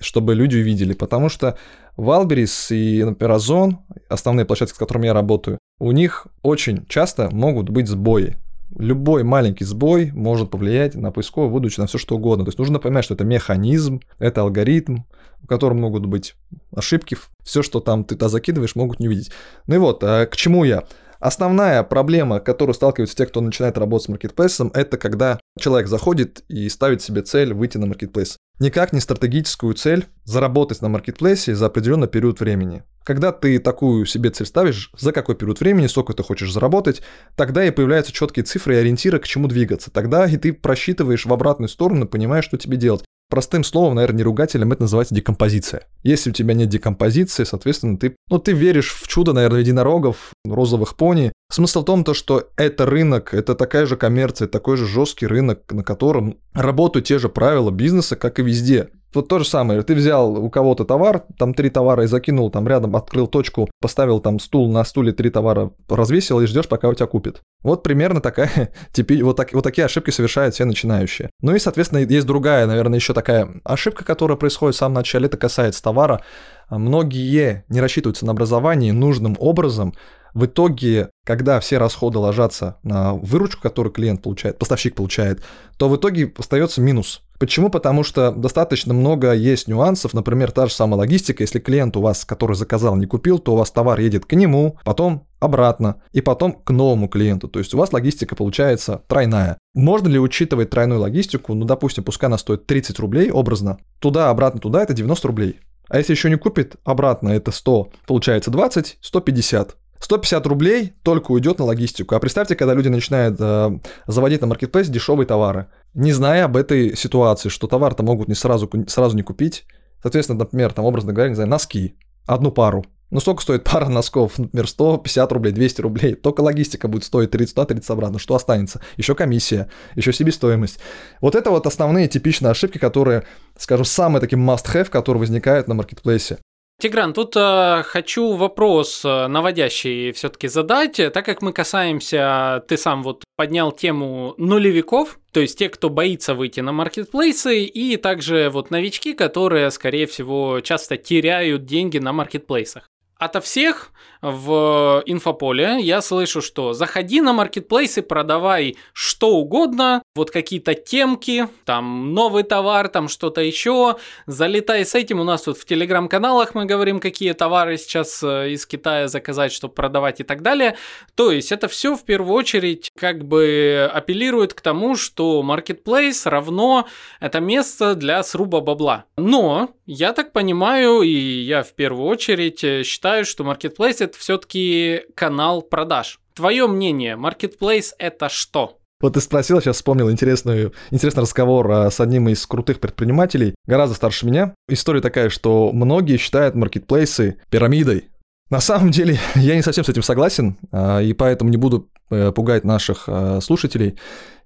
[0.00, 1.58] чтобы люди увидели, потому что
[1.96, 3.78] Валберис и, например, Озон,
[4.08, 8.36] основные площадки, с которыми я работаю, у них очень часто могут быть сбои.
[8.78, 12.44] Любой маленький сбой может повлиять на поисковую выдачу, на все что угодно.
[12.44, 15.00] То есть нужно понимать, что это механизм, это алгоритм,
[15.42, 16.34] в котором могут быть
[16.74, 17.16] ошибки.
[17.42, 19.30] Все, что там ты туда закидываешь, могут не увидеть.
[19.66, 20.84] Ну и вот, а к чему я?
[21.18, 26.68] Основная проблема, которую сталкиваются те, кто начинает работать с маркетплейсом, это когда человек заходит и
[26.70, 28.38] ставит себе цель выйти на маркетплейс.
[28.60, 32.82] Никак не стратегическую цель заработать на маркетплейсе за определенный период времени.
[33.04, 37.00] Когда ты такую себе цель ставишь, за какой период времени, сколько ты хочешь заработать,
[37.36, 39.90] тогда и появляются четкие цифры и ориентиры, к чему двигаться.
[39.90, 43.02] Тогда и ты просчитываешь в обратную сторону, понимаешь, что тебе делать.
[43.30, 45.86] Простым словом, наверное, не ругателем, это называется декомпозиция.
[46.02, 50.96] Если у тебя нет декомпозиции, соответственно, ты, ну, ты веришь в чудо, наверное, единорогов, розовых
[50.96, 51.32] пони.
[51.50, 55.60] Смысл в том, то, что это рынок, это такая же коммерция, такой же жесткий рынок,
[55.72, 58.90] на котором работают те же правила бизнеса, как и везде.
[59.12, 62.68] Вот то же самое, ты взял у кого-то товар, там три товара и закинул там
[62.68, 66.94] рядом, открыл точку, поставил там стул, на стуле три товара развесил и ждешь, пока у
[66.94, 67.40] тебя купит.
[67.64, 71.30] Вот примерно такая, теперь вот, так, вот такие ошибки совершают все начинающие.
[71.42, 75.36] Ну и, соответственно, есть другая, наверное, еще такая ошибка, которая происходит в самом начале, это
[75.36, 76.22] касается товара.
[76.70, 79.94] Многие не рассчитываются на образование нужным образом,
[80.34, 85.42] в итоге, когда все расходы ложатся на выручку, которую клиент получает, поставщик получает,
[85.76, 87.22] то в итоге остается минус.
[87.38, 87.70] Почему?
[87.70, 91.42] Потому что достаточно много есть нюансов, например, та же самая логистика.
[91.42, 94.78] Если клиент у вас, который заказал, не купил, то у вас товар едет к нему,
[94.84, 97.48] потом обратно и потом к новому клиенту.
[97.48, 99.56] То есть у вас логистика получается тройная.
[99.74, 101.54] Можно ли учитывать тройную логистику?
[101.54, 105.60] Ну, допустим, пускай она стоит 30 рублей образно, туда-обратно туда это 90 рублей.
[105.88, 109.76] А если еще не купит, обратно это 100, получается 20, 150.
[110.00, 112.14] 150 рублей только уйдет на логистику.
[112.14, 116.96] А представьте, когда люди начинают э, заводить на маркетплейс дешевые товары, не зная об этой
[116.96, 119.64] ситуации, что товар-то могут не сразу, сразу не купить.
[120.02, 122.84] Соответственно, например, там, образно говоря, не знаю, носки, одну пару.
[123.10, 124.38] Ну, сколько стоит пара носков?
[124.38, 126.14] Например, 150 рублей, 200 рублей.
[126.14, 128.18] Только логистика будет стоить 30 туда, 30 обратно.
[128.18, 128.80] Что останется?
[128.96, 130.78] Еще комиссия, еще себестоимость.
[131.20, 133.24] Вот это вот основные типичные ошибки, которые,
[133.58, 136.38] скажем, самые такие must-have, которые возникают на маркетплейсе.
[136.80, 143.02] Тигран, тут э, хочу вопрос э, наводящий все-таки задать, так как мы касаемся, ты сам
[143.02, 148.70] вот поднял тему нулевиков, то есть те, кто боится выйти на маркетплейсы, и также вот
[148.70, 152.88] новички, которые, скорее всего, часто теряют деньги на маркетплейсах.
[153.18, 153.90] Ото всех
[154.22, 162.12] в инфополе я слышу, что заходи на маркетплейсы, продавай что угодно, вот какие-то темки, там
[162.12, 165.20] новый товар, там что-то еще, залетай с этим.
[165.20, 169.74] У нас тут в телеграм-каналах мы говорим, какие товары сейчас э, из Китая заказать, чтобы
[169.74, 170.76] продавать и так далее.
[171.14, 176.86] То есть это все в первую очередь как бы апеллирует к тому, что маркетплейс равно
[177.20, 179.04] это место для сруба бабла.
[179.16, 185.02] Но я так понимаю, и я в первую очередь э, считаю, что маркетплейс это все-таки
[185.14, 186.20] канал продаж.
[186.34, 188.78] Твое мнение, маркетплейс это что?
[189.00, 193.94] Вот ты спросил, сейчас вспомнил интересную, интересный разговор а, с одним из крутых предпринимателей, гораздо
[193.94, 194.54] старше меня.
[194.68, 198.10] История такая, что многие считают маркетплейсы пирамидой.
[198.50, 202.32] На самом деле, я не совсем с этим согласен, а, и поэтому не буду э,
[202.32, 203.98] пугать наших а, слушателей.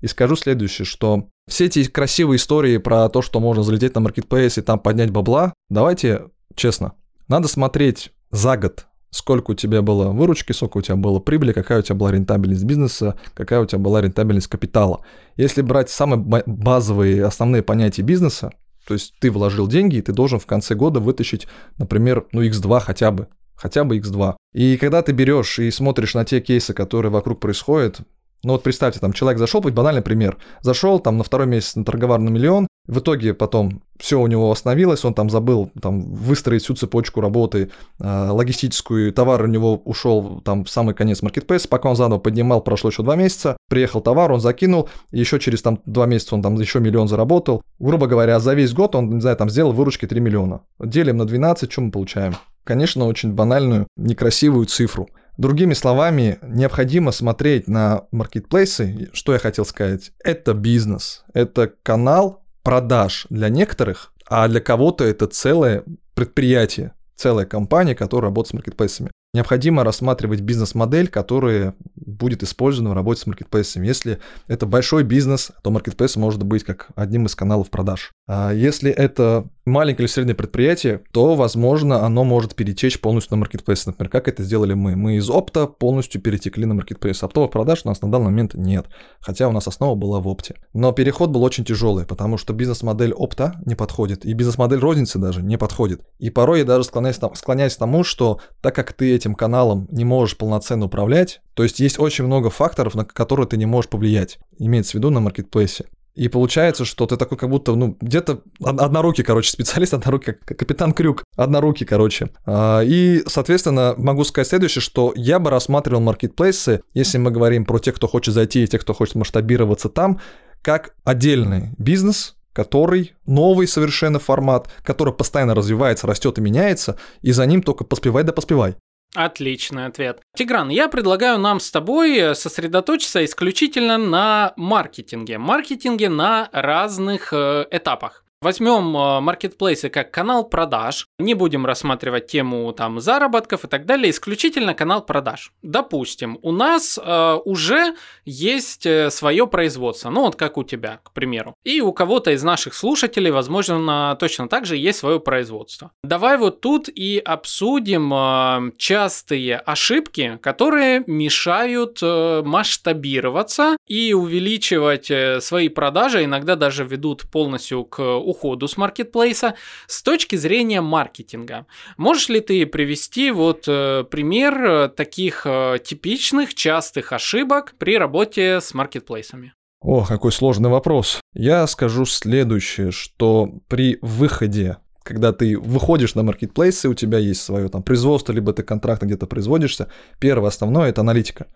[0.03, 4.59] И скажу следующее, что все эти красивые истории про то, что можно залететь на маркетплейс
[4.59, 6.93] и там поднять бабла, давайте честно,
[7.27, 11.79] надо смотреть за год сколько у тебя было выручки, сколько у тебя было прибыли, какая
[11.79, 15.03] у тебя была рентабельность бизнеса, какая у тебя была рентабельность капитала.
[15.37, 18.51] Если брать самые базовые основные понятия бизнеса,
[18.87, 21.47] то есть ты вложил деньги, и ты должен в конце года вытащить,
[21.79, 24.35] например, ну x2 хотя бы, хотя бы x2.
[24.53, 28.01] И когда ты берешь и смотришь на те кейсы, которые вокруг происходят,
[28.45, 31.85] ну вот представьте, там человек зашел, быть банальный пример, зашел там на второй месяц на
[31.85, 36.63] торговар на миллион, в итоге потом все у него остановилось, он там забыл там, выстроить
[36.63, 41.89] всю цепочку работы э, логистическую, товар у него ушел там в самый конец маркетплейса, пока
[41.89, 46.05] он заново поднимал, прошло еще два месяца, приехал товар, он закинул, еще через там два
[46.07, 47.63] месяца он там еще миллион заработал.
[47.79, 50.61] Грубо говоря, за весь год он, не знаю, там сделал выручки 3 миллиона.
[50.79, 52.35] Делим на 12, что мы получаем?
[52.65, 55.09] Конечно, очень банальную, некрасивую цифру.
[55.37, 59.11] Другими словами, необходимо смотреть на маркетплейсы.
[59.13, 60.13] Что я хотел сказать?
[60.23, 67.97] Это бизнес, это канал продаж для некоторых, а для кого-то это целое предприятие, целая компания,
[67.97, 69.11] которая работает с маркетплейсами.
[69.35, 73.87] Необходимо рассматривать бизнес-модель, которая будет использована в работе с маркетплейсами.
[73.87, 78.13] Если это большой бизнес, то маркетплейс может быть как одним из каналов продаж.
[78.27, 83.87] А если это маленькое или среднее предприятие, то, возможно, оно может перетечь полностью на маркетплейс.
[83.87, 84.97] Например, как это сделали мы.
[84.97, 87.23] Мы из опта полностью перетекли на маркетплейс.
[87.23, 88.87] Оптовых продаж у нас на данный момент нет,
[89.21, 90.57] хотя у нас основа была в опте.
[90.73, 95.43] Но переход был очень тяжелый, потому что бизнес-модель опта не подходит, и бизнес-модель розницы даже
[95.43, 96.03] не подходит.
[96.19, 100.05] И порой я даже склоняюсь, склоняюсь к тому, что так как ты этим каналом не
[100.05, 104.39] можешь полноценно управлять, то есть есть очень много факторов, на которые ты не можешь повлиять,
[104.59, 105.87] имеется в виду на маркетплейсе.
[106.15, 110.93] И получается, что ты такой как будто, ну, где-то однорукий, короче, специалист, однорукий, как капитан
[110.93, 112.31] Крюк, однорукий, короче.
[112.47, 117.81] А, и, соответственно, могу сказать следующее, что я бы рассматривал маркетплейсы, если мы говорим про
[117.81, 120.21] тех, кто хочет зайти и тех, кто хочет масштабироваться там,
[120.63, 127.45] как отдельный бизнес, который новый совершенно формат, который постоянно развивается, растет и меняется, и за
[127.45, 128.77] ним только поспевай да поспевай.
[129.15, 130.21] Отличный ответ.
[130.37, 135.39] Тигран, я предлагаю нам с тобой сосредоточиться исключительно на маркетинге.
[135.39, 138.24] Маркетинге на разных э, этапах.
[138.45, 144.11] Возьмем э, маркетплейсы как канал продаж, не будем рассматривать тему там заработков и так далее,
[144.11, 145.51] исключительно канал продаж.
[145.63, 147.95] Допустим, у нас э, уже
[148.27, 151.55] есть э, свое производство, ну вот как у тебя, к примеру.
[151.65, 155.93] И у кого-то из наших слушателей, возможно, точно так же есть свое производство.
[156.03, 165.41] Давай вот тут и обсудим э, частые ошибки, которые мешают э, масштабироваться и увеличивать э,
[165.41, 168.03] свои продажи, иногда даже ведут полностью к
[168.35, 169.55] уходу с маркетплейса
[169.87, 171.67] с точки зрения маркетинга.
[171.97, 178.61] Можешь ли ты привести вот э, пример э, таких э, типичных, частых ошибок при работе
[178.61, 179.55] с маркетплейсами?
[179.81, 181.21] О, какой сложный вопрос.
[181.35, 187.69] Я скажу следующее, что при выходе когда ты выходишь на маркетплейсы, у тебя есть свое
[187.69, 191.49] там производство, либо ты контрактно где-то производишься, первое основное– это аналитика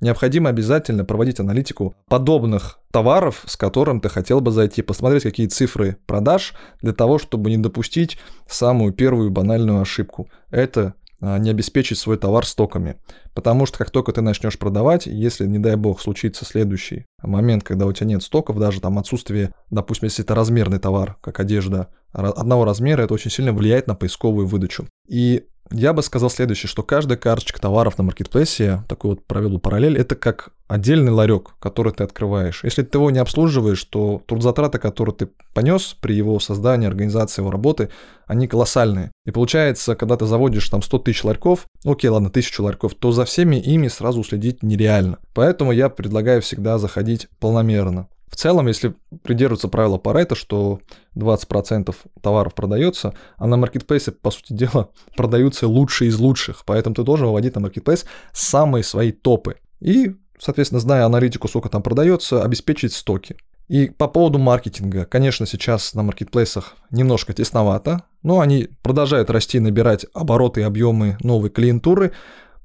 [0.00, 5.96] необходимо обязательно проводить аналитику подобных товаров, с которым ты хотел бы зайти, посмотреть, какие цифры
[6.06, 10.28] продаж, для того, чтобы не допустить самую первую банальную ошибку.
[10.50, 12.96] Это а, не обеспечить свой товар стоками.
[13.32, 17.86] Потому что как только ты начнешь продавать, если, не дай бог, случится следующий момент, когда
[17.86, 22.64] у тебя нет стоков, даже там отсутствие, допустим, если это размерный товар, как одежда, одного
[22.64, 24.86] размера, это очень сильно влияет на поисковую выдачу.
[25.08, 29.96] И я бы сказал следующее, что каждая карточка товаров на маркетплейсе, такой вот провел параллель,
[29.96, 32.64] это как отдельный ларек, который ты открываешь.
[32.64, 37.50] Если ты его не обслуживаешь, то трудозатраты, которые ты понес при его создании, организации его
[37.50, 37.90] работы,
[38.26, 39.12] они колоссальные.
[39.26, 43.26] И получается, когда ты заводишь там 100 тысяч ларьков, окей, ладно, тысячу ларьков, то за
[43.26, 45.18] всеми ими сразу уследить нереально.
[45.34, 48.08] Поэтому я предлагаю всегда заходить полномерно.
[48.32, 50.80] В целом, если придерживаться правила Парето, что
[51.16, 56.64] 20% товаров продается, а на маркетплейсе, по сути дела, продаются лучшие из лучших.
[56.64, 59.56] Поэтому ты должен выводить на маркетплейс самые свои топы.
[59.80, 63.36] И, соответственно, зная аналитику, сколько там продается, обеспечить стоки.
[63.68, 70.06] И по поводу маркетинга, конечно, сейчас на маркетплейсах немножко тесновато, но они продолжают расти, набирать
[70.14, 72.12] обороты и объемы новой клиентуры,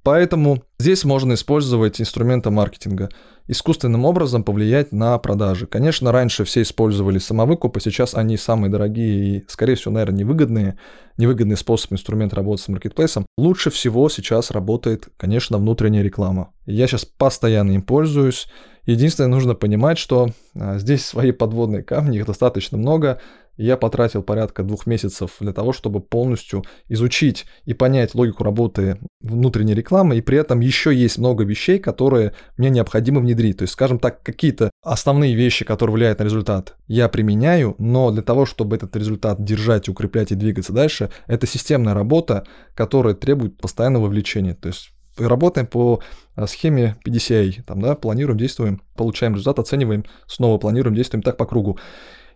[0.08, 3.10] Поэтому здесь можно использовать инструменты маркетинга,
[3.50, 5.68] искусственным образом повлиять на продажи.
[5.68, 10.80] Конечно, раньше все использовали самовыкупы, сейчас они самые дорогие и, скорее всего, наверное, невыгодные,
[11.18, 13.26] невыгодный способ, инструмент работы с маркетплейсом.
[13.38, 16.54] Лучше всего сейчас работает, конечно, внутренняя реклама.
[16.66, 18.48] Я сейчас постоянно им пользуюсь.
[18.86, 23.20] Единственное, нужно понимать, что а, здесь свои подводные камни, их достаточно много,
[23.58, 29.74] я потратил порядка двух месяцев для того, чтобы полностью изучить и понять логику работы внутренней
[29.74, 33.58] рекламы, и при этом еще есть много вещей, которые мне необходимо внедрить.
[33.58, 38.22] То есть, скажем так, какие-то основные вещи, которые влияют на результат, я применяю, но для
[38.22, 44.04] того, чтобы этот результат держать, укреплять и двигаться дальше, это системная работа, которая требует постоянного
[44.04, 44.54] вовлечения.
[44.56, 46.02] То есть работаем по
[46.36, 51.46] а, схеме PDCA, там, да, планируем, действуем, получаем результат, оцениваем, снова планируем, действуем так по
[51.46, 51.80] кругу.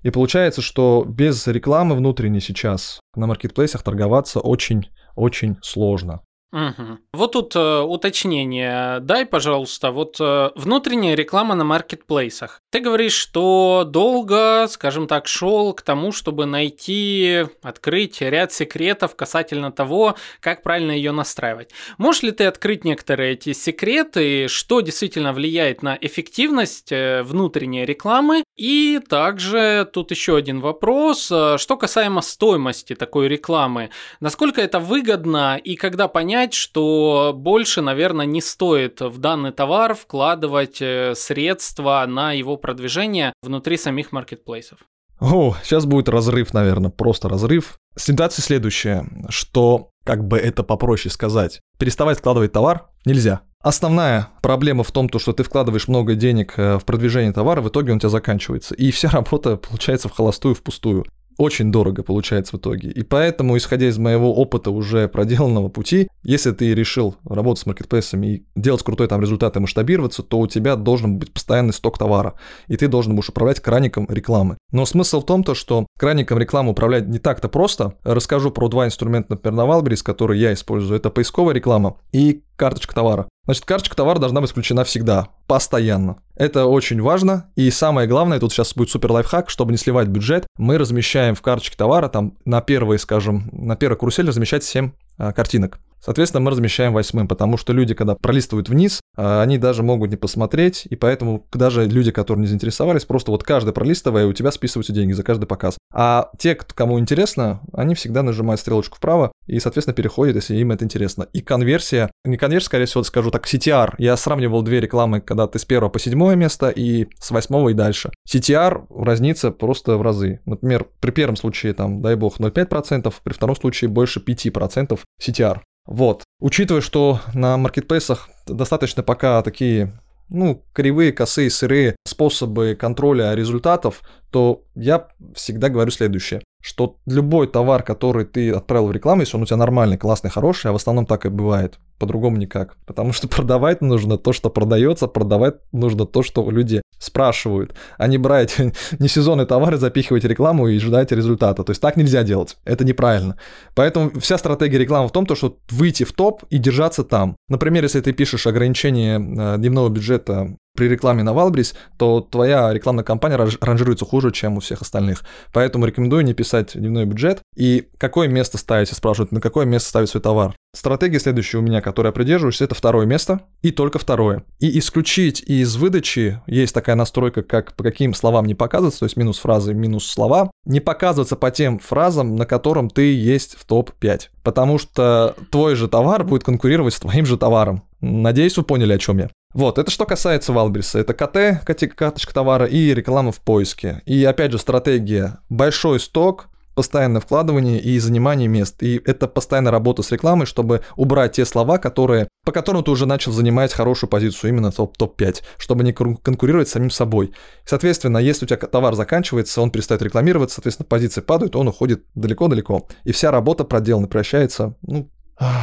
[0.04, 6.22] И получается, что без рекламы внутренней сейчас на маркетплейсах торговаться очень-очень сложно.
[6.52, 6.98] Угу.
[7.14, 9.00] Вот тут э, уточнение.
[9.00, 12.60] Дай, пожалуйста, вот э, внутренняя реклама на маркетплейсах.
[12.72, 19.72] Ты говоришь, что долго, скажем так, шел к тому, чтобы найти, открыть ряд секретов касательно
[19.72, 21.72] того, как правильно ее настраивать.
[21.98, 28.44] Можешь ли ты открыть некоторые эти секреты, что действительно влияет на эффективность э, внутренней рекламы?
[28.58, 33.90] И также тут еще один вопрос, э, что касаемо стоимости такой рекламы.
[34.20, 39.94] Насколько это выгодно и когда понять, понять, что больше, наверное, не стоит в данный товар
[39.94, 44.80] вкладывать э, средства на его продвижение внутри самих маркетплейсов.
[45.20, 47.78] О, сейчас будет разрыв, наверное, просто разрыв.
[47.96, 51.60] Ситуация следующая, что как бы это попроще сказать.
[51.78, 53.42] Переставать складывать товар нельзя.
[53.60, 57.70] Основная проблема в том, то, что ты вкладываешь много денег э, в продвижение товара, в
[57.70, 58.74] итоге он у тебя заканчивается.
[58.74, 61.06] И вся работа получается в холостую, впустую
[61.38, 62.90] очень дорого получается в итоге.
[62.90, 68.28] И поэтому, исходя из моего опыта уже проделанного пути, если ты решил работать с маркетплейсами
[68.28, 72.36] и делать крутой там результат и масштабироваться, то у тебя должен быть постоянный сток товара,
[72.68, 74.58] и ты должен будешь управлять краником рекламы.
[74.72, 77.96] Но смысл в том, то, что краником рекламы управлять не так-то просто.
[78.04, 80.98] Расскажу про два инструмента, например, на Wildberries, которые я использую.
[80.98, 83.28] Это поисковая реклама и карточка товара.
[83.46, 86.18] Значит, карточка товара должна быть включена всегда, постоянно.
[86.36, 87.50] Это очень важно.
[87.56, 91.42] И самое главное, тут сейчас будет супер лайфхак, чтобы не сливать бюджет, мы размещаем в
[91.42, 95.80] карточке товара, там на первой, скажем, на первой карусели размещать 7 а, картинок.
[96.04, 100.88] Соответственно, мы размещаем восьмым, потому что люди, когда пролистывают вниз, они даже могут не посмотреть,
[100.90, 105.14] и поэтому даже люди, которые не заинтересовались, просто вот каждый пролистывая, у тебя списываются деньги
[105.14, 105.78] за каждый показ.
[105.94, 110.86] А те, кому интересно, они всегда нажимают стрелочку вправо и, соответственно, переходят, если им это
[110.86, 111.28] интересно.
[111.34, 113.96] И конверсия, не конверсия, скорее всего, скажу так, CTR.
[113.98, 117.74] Я сравнивал две рекламы, когда ты с первого по седьмое место и с восьмого и
[117.74, 118.12] дальше.
[118.30, 120.40] CTR разнится просто в разы.
[120.46, 125.60] Например, при первом случае, там, дай бог, 0,5%, при втором случае больше 5% CTR.
[125.86, 126.24] Вот.
[126.40, 129.94] Учитывая, что на маркетплейсах достаточно пока такие
[130.32, 134.02] ну, кривые, косые, сырые способы контроля результатов,
[134.32, 139.44] то я всегда говорю следующее, что любой товар, который ты отправил в рекламу, если он
[139.44, 142.78] у тебя нормальный, классный, хороший, а в основном так и бывает, по-другому никак.
[142.86, 148.18] Потому что продавать нужно то, что продается, продавать нужно то, что люди спрашивают, а не
[148.18, 148.58] брать
[149.00, 151.64] несезонные товары, запихивать рекламу и ждать результата.
[151.64, 153.38] То есть так нельзя делать, это неправильно.
[153.76, 157.36] Поэтому вся стратегия рекламы в том, то, что выйти в топ и держаться там.
[157.50, 163.04] Например, если ты пишешь ограничение э, дневного бюджета при рекламе на Валбрис, то твоя рекламная
[163.04, 165.24] кампания ранжируется хуже, чем у всех остальных.
[165.54, 167.42] Поэтому рекомендую не писать дневной бюджет.
[167.56, 170.56] И какое место ставить, спрашивают, на какое место ставить свой товар.
[170.74, 174.46] Стратегия следующая у меня, которой я придерживаюсь, это второе место и только второе.
[174.60, 179.18] И исключить из выдачи, есть такая настройка, как по каким словам не показываться, то есть
[179.18, 184.30] минус фразы, минус слова, не показываться по тем фразам, на котором ты есть в топ-5.
[184.44, 187.84] Потому что твой же товар будет конкурировать с твоим же товаром.
[188.00, 189.30] Надеюсь, вы поняли, о чем я.
[189.54, 191.00] Вот, это что касается Валбриса.
[191.00, 194.02] Это КТ, карточка товара и реклама в поиске.
[194.06, 195.40] И опять же стратегия.
[195.50, 198.82] Большой сток, постоянное вкладывание и занимание мест.
[198.82, 203.06] И это постоянная работа с рекламой, чтобы убрать те слова, которые, по которым ты уже
[203.06, 205.22] начал занимать хорошую позицию, именно топ-5, топ
[205.58, 207.34] чтобы не конкурировать с самим собой.
[207.66, 212.88] Соответственно, если у тебя товар заканчивается, он перестает рекламироваться, соответственно, позиции падают, он уходит далеко-далеко.
[213.04, 215.10] И вся работа проделана превращается, ну,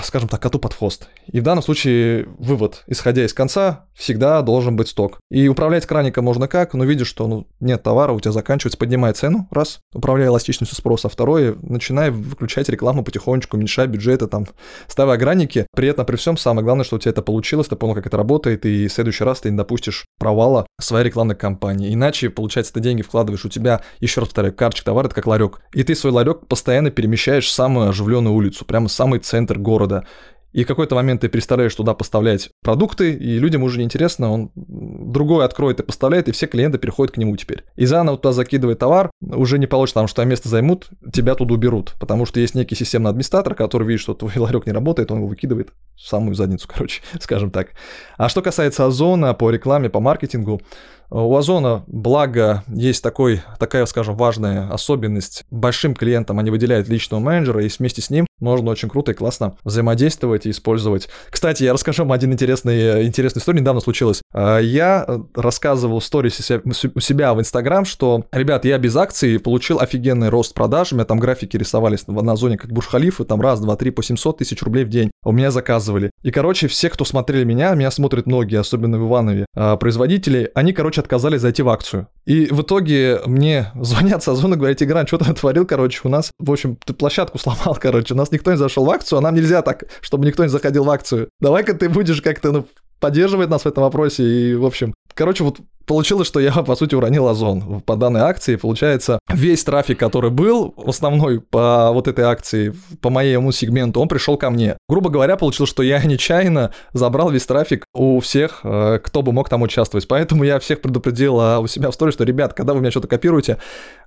[0.03, 1.09] скажем так, коту под хвост.
[1.26, 5.18] И в данном случае вывод, исходя из конца, всегда должен быть сток.
[5.31, 6.74] И управлять краником можно как?
[6.74, 11.09] Ну, видишь, что ну, нет товара, у тебя заканчивается, поднимай цену, раз, управляя эластичностью спроса.
[11.09, 14.47] А второе, начинай выключать рекламу потихонечку, уменьшай бюджеты, там,
[14.87, 15.66] ставя огранники.
[15.74, 18.16] При этом, при всем, самое главное, что у тебя это получилось, ты понял, как это
[18.16, 21.93] работает, и в следующий раз ты не допустишь провала своей рекламной кампании.
[21.93, 25.61] Иначе, получается, ты деньги вкладываешь, у тебя, еще раз повторяю, карточка товара, это как ларек.
[25.72, 30.05] И ты свой ларек постоянно перемещаешь в самую оживленную улицу, прямо в самый центр города.
[30.53, 35.45] И в какой-то момент ты перестаешь туда поставлять продукты, и людям уже неинтересно, он другой
[35.45, 37.64] откроет и поставляет, и все клиенты переходят к нему теперь.
[37.77, 41.95] И заново туда закидывает товар, уже не получится, потому что место займут, тебя туда уберут,
[42.01, 45.27] потому что есть некий системный администратор, который видит, что твой ларек не работает, он его
[45.27, 47.73] выкидывает в самую задницу, короче, скажем так.
[48.16, 50.62] А что касается Озона по рекламе, по маркетингу,
[51.11, 55.44] у Озона, благо, есть такой, такая, скажем, важная особенность.
[55.50, 59.56] Большим клиентам они выделяют личного менеджера, и вместе с ним можно очень круто и классно
[59.64, 61.09] взаимодействовать и использовать.
[61.30, 64.22] Кстати, я расскажу вам один интересный, интересный история, недавно случилось.
[64.32, 69.80] А, я рассказывал в сторис у себя в Инстаграм, что, ребят, я без акций получил
[69.80, 73.76] офигенный рост продаж, у меня там графики рисовались на зоне как Бурж-Халифы, там раз, два,
[73.76, 75.11] три по 700 тысяч рублей в день.
[75.24, 76.11] У меня заказывали.
[76.22, 80.72] И, короче, все, кто смотрели меня, меня смотрят многие, особенно в Иванове, а, производители, они,
[80.72, 82.09] короче, короче, отказались зайти в акцию.
[82.26, 86.30] И в итоге мне звонят со зоны, говорят, Тигран, что ты натворил, короче, у нас,
[86.38, 89.34] в общем, ты площадку сломал, короче, у нас никто не зашел в акцию, а нам
[89.34, 91.28] нельзя так, чтобы никто не заходил в акцию.
[91.40, 92.66] Давай-ка ты будешь как-то, ну,
[93.01, 96.94] поддерживать нас в этом вопросе, и, в общем, короче, вот Получилось, что я, по сути,
[96.94, 98.57] уронил озон по данной акции.
[98.57, 104.36] Получается, весь трафик, который был основной по вот этой акции, по моему сегменту, он пришел
[104.36, 104.76] ко мне.
[104.86, 109.49] Грубо говоря, получилось, что я нечаянно забрал весь трафик у всех, э, кто бы мог
[109.49, 110.07] там участвовать.
[110.07, 113.09] Поэтому я всех предупредил а, у себя в сторе, что, ребят, когда вы меня что-то
[113.09, 113.57] копируете,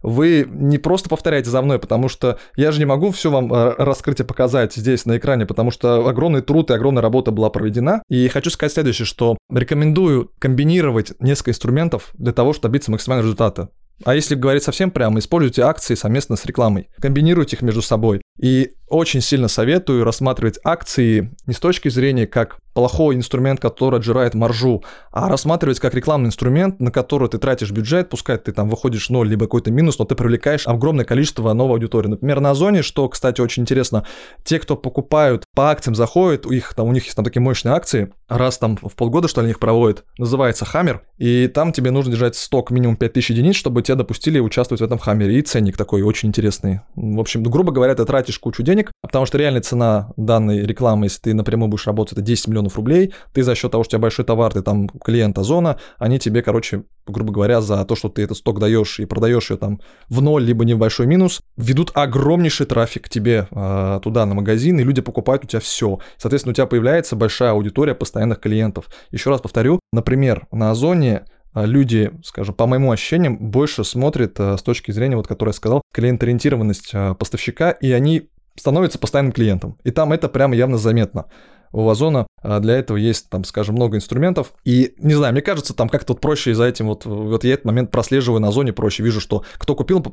[0.04, 3.74] вы не просто повторяйте за мной, потому что я же не могу все вам э,
[3.80, 8.04] раскрыть и показать здесь на экране, потому что огромный труд и огромная работа была проведена.
[8.08, 13.70] И хочу сказать следующее, что рекомендую комбинировать несколько инструментов для того, чтобы добиться максимального результата.
[14.04, 18.22] А если говорить совсем прямо, используйте акции совместно с рекламой, комбинируйте их между собой.
[18.40, 24.34] И очень сильно советую рассматривать акции не с точки зрения как плохой инструмент, который отжирает
[24.34, 29.10] маржу, а рассматривать как рекламный инструмент, на который ты тратишь бюджет, пускай ты там выходишь
[29.10, 32.08] ноль, либо какой-то минус, но ты привлекаешь огромное количество новой аудитории.
[32.08, 34.06] Например, на Озоне, что, кстати, очень интересно,
[34.44, 37.74] те, кто покупают по акциям, заходят, у них там, у них есть там такие мощные
[37.74, 42.12] акции, раз там в полгода, что ли, их проводят, называется Хаммер, и там тебе нужно
[42.12, 46.02] держать сток минимум 5000 единиц, чтобы тебя допустили участвовать в этом Хаммере, и ценник такой
[46.02, 46.82] очень интересный.
[46.96, 51.22] В общем, грубо говоря, ты тратишь кучу денег, потому что реальная цена данной рекламы, если
[51.22, 54.02] ты напрямую будешь работать, это 10 миллионов рублей, ты за счет того, что у тебя
[54.02, 58.24] большой товар, ты там клиент Озона, они тебе, короче, грубо говоря, за то, что ты
[58.24, 61.92] этот сток даешь и продаешь ее там в ноль, либо не в большой минус, ведут
[61.94, 66.00] огромнейший трафик тебе э, туда на магазин, и люди покупают у тебя все.
[66.18, 68.86] Соответственно, у тебя появляется большая аудитория постоянных клиентов.
[69.12, 74.58] Еще раз повторю, например, на Озоне а, люди, скажем, по моему ощущениям, больше смотрят а,
[74.58, 79.78] с точки зрения, вот, который я сказал, клиент-ориентированность поставщика, и они становятся постоянным клиентом.
[79.84, 81.26] И там это прямо явно заметно
[81.74, 84.54] у Озона для этого есть, там, скажем, много инструментов.
[84.66, 87.66] И, не знаю, мне кажется, там как-то вот проще за этим вот, вот я этот
[87.66, 90.06] момент прослеживаю на зоне проще, вижу, что кто купил,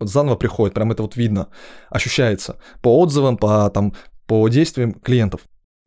[0.00, 1.48] заново приходит, прям это вот видно,
[1.90, 3.94] ощущается по отзывам, по, там,
[4.26, 5.42] по действиям клиентов.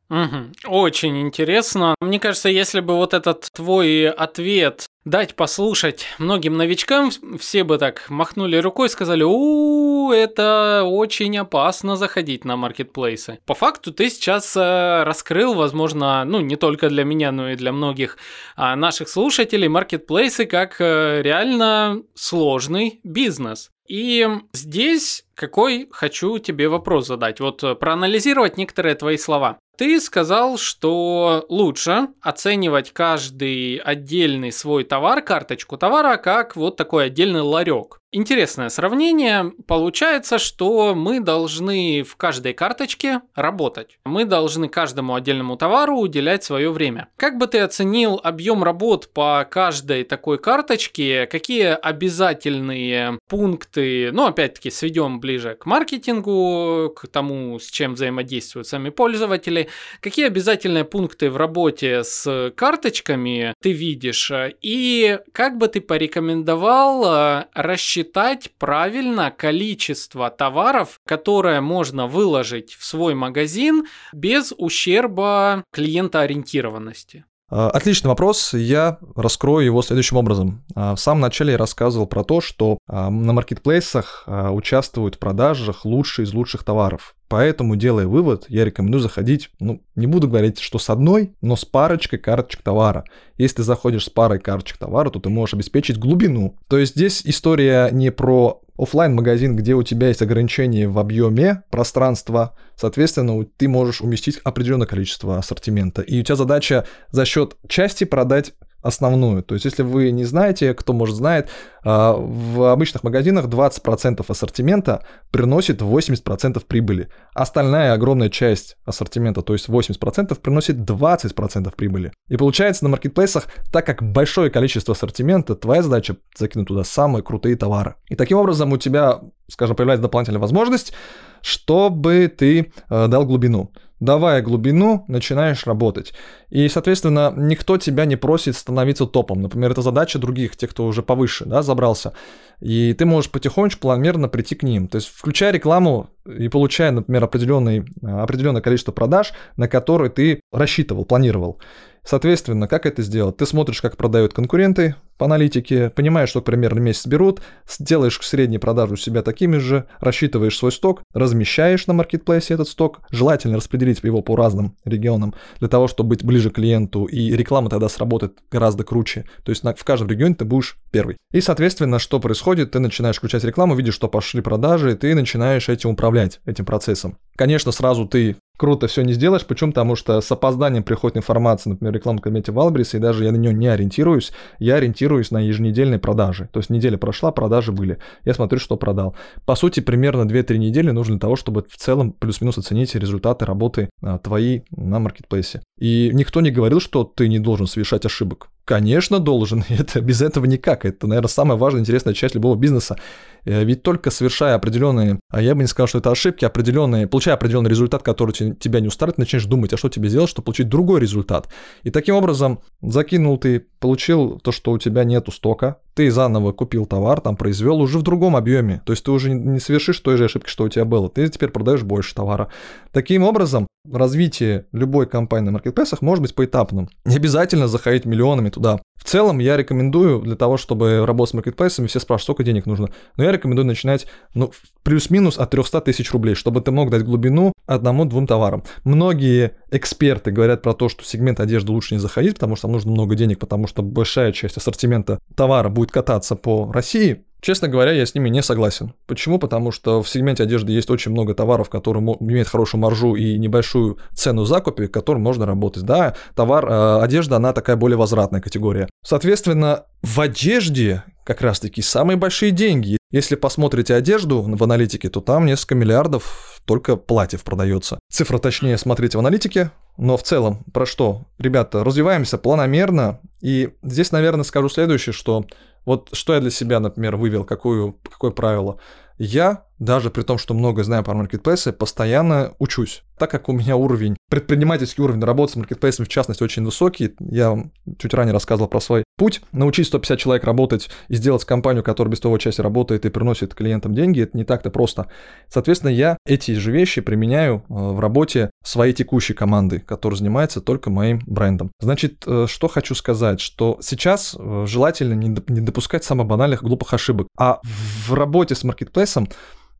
[0.10, 0.72] Угу.
[0.72, 1.96] Очень интересно.
[2.00, 8.10] Мне кажется, если бы вот этот твой ответ дать послушать многим новичкам, все бы так
[8.10, 13.40] махнули рукой и сказали, у, это очень опасно заходить на маркетплейсы.
[13.46, 17.72] По факту ты сейчас э, раскрыл, возможно, ну не только для меня, но и для
[17.72, 18.18] многих
[18.56, 23.72] а, наших слушателей, маркетплейсы как э, реально сложный бизнес.
[23.88, 27.40] И здесь какой хочу тебе вопрос задать.
[27.40, 29.60] Вот э, проанализировать некоторые твои слова.
[29.78, 37.42] Ты сказал, что лучше оценивать каждый отдельный свой товар, карточку товара, как вот такой отдельный
[37.42, 38.02] ларек.
[38.18, 39.54] Интересное сравнение.
[39.68, 44.00] Получается, что мы должны в каждой карточке работать.
[44.06, 47.10] Мы должны каждому отдельному товару уделять свое время.
[47.16, 51.28] Как бы ты оценил объем работ по каждой такой карточке?
[51.28, 58.90] Какие обязательные пункты, ну опять-таки сведем ближе к маркетингу, к тому, с чем взаимодействуют сами
[58.90, 59.70] пользователи.
[60.02, 64.32] Какие обязательные пункты в работе с карточками ты видишь?
[64.64, 73.14] И как бы ты порекомендовал рассчитать рассчитать правильно количество товаров, которое можно выложить в свой
[73.14, 77.26] магазин без ущерба клиентоориентированности?
[77.50, 78.54] А, отличный вопрос.
[78.54, 80.64] Я раскрою его следующим образом.
[80.76, 85.86] А, в самом начале я рассказывал про то, что а, на маркетплейсах участвуют в продажах
[85.86, 87.16] лучшие из лучших товаров.
[87.28, 91.66] Поэтому, делая вывод, я рекомендую заходить, ну, не буду говорить, что с одной, но с
[91.66, 93.04] парочкой карточек товара.
[93.38, 96.58] Если ты заходишь с парой карточек товара, то ты можешь обеспечить глубину.
[96.68, 101.64] То есть здесь история не про офлайн магазин где у тебя есть ограничения в объеме
[101.72, 106.02] пространства, соответственно, ты можешь уместить определенное количество ассортимента.
[106.02, 109.44] И у тебя задача за счет части продать основную.
[109.44, 111.50] То есть, если вы не знаете, кто, может, знает,
[111.84, 117.10] а, в обычных магазинах 20% ассортимента приносит 80% прибыли.
[117.34, 122.12] Остальная огромная часть ассортимента, то есть 80%, приносит 20% прибыли.
[122.30, 127.56] И получается на маркетплейсах, так как большое количество ассортимента, твоя задача закинуть туда самые крутые
[127.56, 127.96] товары.
[128.10, 130.94] И таким образом у тебя, скажем, появляется дополнительная возможность,
[131.42, 136.14] чтобы ты э, дал глубину давая глубину, начинаешь работать.
[136.50, 139.42] И, соответственно, никто тебя не просит становиться топом.
[139.42, 142.14] Например, это задача других, тех, кто уже повыше, да, забрался.
[142.60, 144.88] И ты можешь потихонечку, планомерно прийти к ним.
[144.88, 151.06] То есть, включая рекламу и получая, например, определенный, определенное количество продаж, на которые ты рассчитывал,
[151.06, 151.60] планировал.
[152.04, 153.38] Соответственно, как это сделать?
[153.38, 158.94] Ты смотришь, как продают конкуренты по аналитике, понимаешь, что примерно месяц берут, сделаешь средние продажи
[158.94, 164.22] у себя такими же, рассчитываешь свой сток, размещаешь на маркетплейсе этот сток, желательно распределить его
[164.22, 168.84] по разным регионам, для того, чтобы быть ближе к клиенту, и реклама тогда сработает гораздо
[168.84, 169.26] круче.
[169.44, 171.18] То есть в каждом регионе ты будешь первый.
[171.32, 172.72] И, соответственно, что происходит?
[172.72, 177.18] Ты начинаешь включать рекламу, видишь, что пошли продажи, и ты начинаешь этим управлять, этим процессом.
[177.36, 179.46] Конечно, сразу ты круто все не сделаешь.
[179.46, 179.72] Почему?
[179.72, 183.38] Потому что с опозданием приходит информация, например, в рекламном кабинете Валбриса, и даже я на
[183.38, 184.34] нее не ориентируюсь.
[184.60, 186.50] Я ориентируюсь на еженедельные продажи.
[186.52, 188.00] То есть неделя прошла, продажи были.
[188.26, 189.16] Я смотрю, что продал.
[189.46, 193.90] По сути, примерно 2-3 недели нужно для того, чтобы в целом плюс-минус оценить результаты работы
[194.02, 195.62] а, твои на маркетплейсе.
[195.80, 198.50] И никто не говорил, что ты не должен совершать ошибок.
[198.68, 199.64] Конечно, должен.
[199.70, 200.84] Это без этого никак.
[200.84, 202.98] Это, наверное, самая важная, интересная часть любого бизнеса.
[203.46, 207.36] Э, ведь только совершая определенные, а я бы не сказал, что это ошибки, определенные, получая
[207.36, 211.00] определенный результат, который тебя не устраивает, начнешь думать, а что тебе сделать, чтобы получить другой
[211.00, 211.48] результат.
[211.84, 216.86] И таким образом закинул ты, получил то, что у тебя нету стока, ты заново купил
[216.86, 218.84] товар, там произвел уже в другом объеме.
[218.86, 221.10] То есть ты уже не совершишь той же ошибки, что у тебя было.
[221.10, 222.50] Ты теперь продаешь больше товара.
[222.92, 226.90] Таким образом, развитие любой компании на маркетплейсах может быть поэтапным.
[227.06, 228.80] Не обязательно заходить миллионами туда.
[228.98, 232.90] В целом, я рекомендую для того, чтобы работать с маркетплейсами, все спрашивают, сколько денег нужно.
[233.16, 234.52] Но я рекомендую начинать ну,
[234.84, 238.64] плюс-минус от 300 тысяч рублей, чтобы ты мог дать глубину одному-двум товарам.
[238.84, 242.92] Многие эксперты говорят про то, что сегмент одежды лучше не заходить, потому что там нужно
[242.92, 247.24] много денег, потому что большая часть ассортимента товара будет кататься по России.
[247.40, 248.94] Честно говоря, я с ними не согласен.
[249.06, 249.38] Почему?
[249.38, 254.00] Потому что в сегменте одежды есть очень много товаров, которые имеют хорошую маржу и небольшую
[254.14, 255.84] цену закупе, которым можно работать.
[255.84, 258.90] Да, товар, э, одежда, она такая более возвратная категория.
[259.04, 262.98] Соответственно, в одежде как раз-таки самые большие деньги.
[263.12, 268.00] Если посмотрите одежду в аналитике, то там несколько миллиардов только платьев продается.
[268.12, 271.26] Цифра точнее смотрите в аналитике, но в целом про что?
[271.40, 275.46] Ребята, развиваемся планомерно, и здесь, наверное, скажу следующее, что
[275.88, 278.78] вот что я для себя, например, вывел, какую, какое правило.
[279.18, 283.04] Я, даже при том, что много знаю про маркетплейсы, постоянно учусь.
[283.18, 287.58] Так как у меня уровень, предпринимательский уровень работы с маркетплейсами, в частности, очень высокий, я
[287.98, 292.20] чуть ранее рассказывал про свой путь, научить 150 человек работать и сделать компанию, которая без
[292.20, 295.08] того части работает и приносит клиентам деньги, это не так-то просто.
[295.50, 300.92] Соответственно, я эти же вещи применяю э, в работе своей текущей команды, которая занимается только
[300.92, 301.72] моим брендом.
[301.80, 307.28] Значит, э, что хочу сказать, что сейчас э, желательно не допускать самых банальных глупых ошибок,
[307.38, 308.64] а в работе с
[309.08, 309.30] маркетплейсом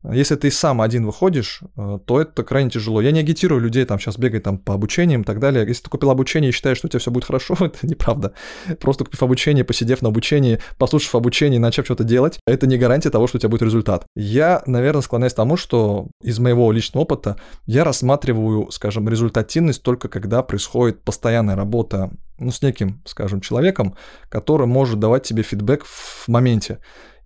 [0.04, 3.00] если ты сам один выходишь, э, то это крайне тяжело.
[3.00, 5.66] Я не агитирую людей там сейчас бегать там по обучениям и так далее.
[5.66, 8.32] Если ты купил обучение и считаешь, что у тебя все будет хорошо, это неправда.
[8.80, 13.10] Просто купив обучение, посидев на обучении, послушав обучение и начав что-то делать, это не гарантия
[13.10, 14.06] того, что у тебя будет результат.
[14.14, 20.08] Я, наверное, склоняюсь к тому, что из моего личного опыта я рассматриваю, скажем, результативность только
[20.08, 23.96] когда происходит постоянная работа ну, с неким, скажем, человеком,
[24.28, 26.78] который может давать тебе фидбэк в моменте.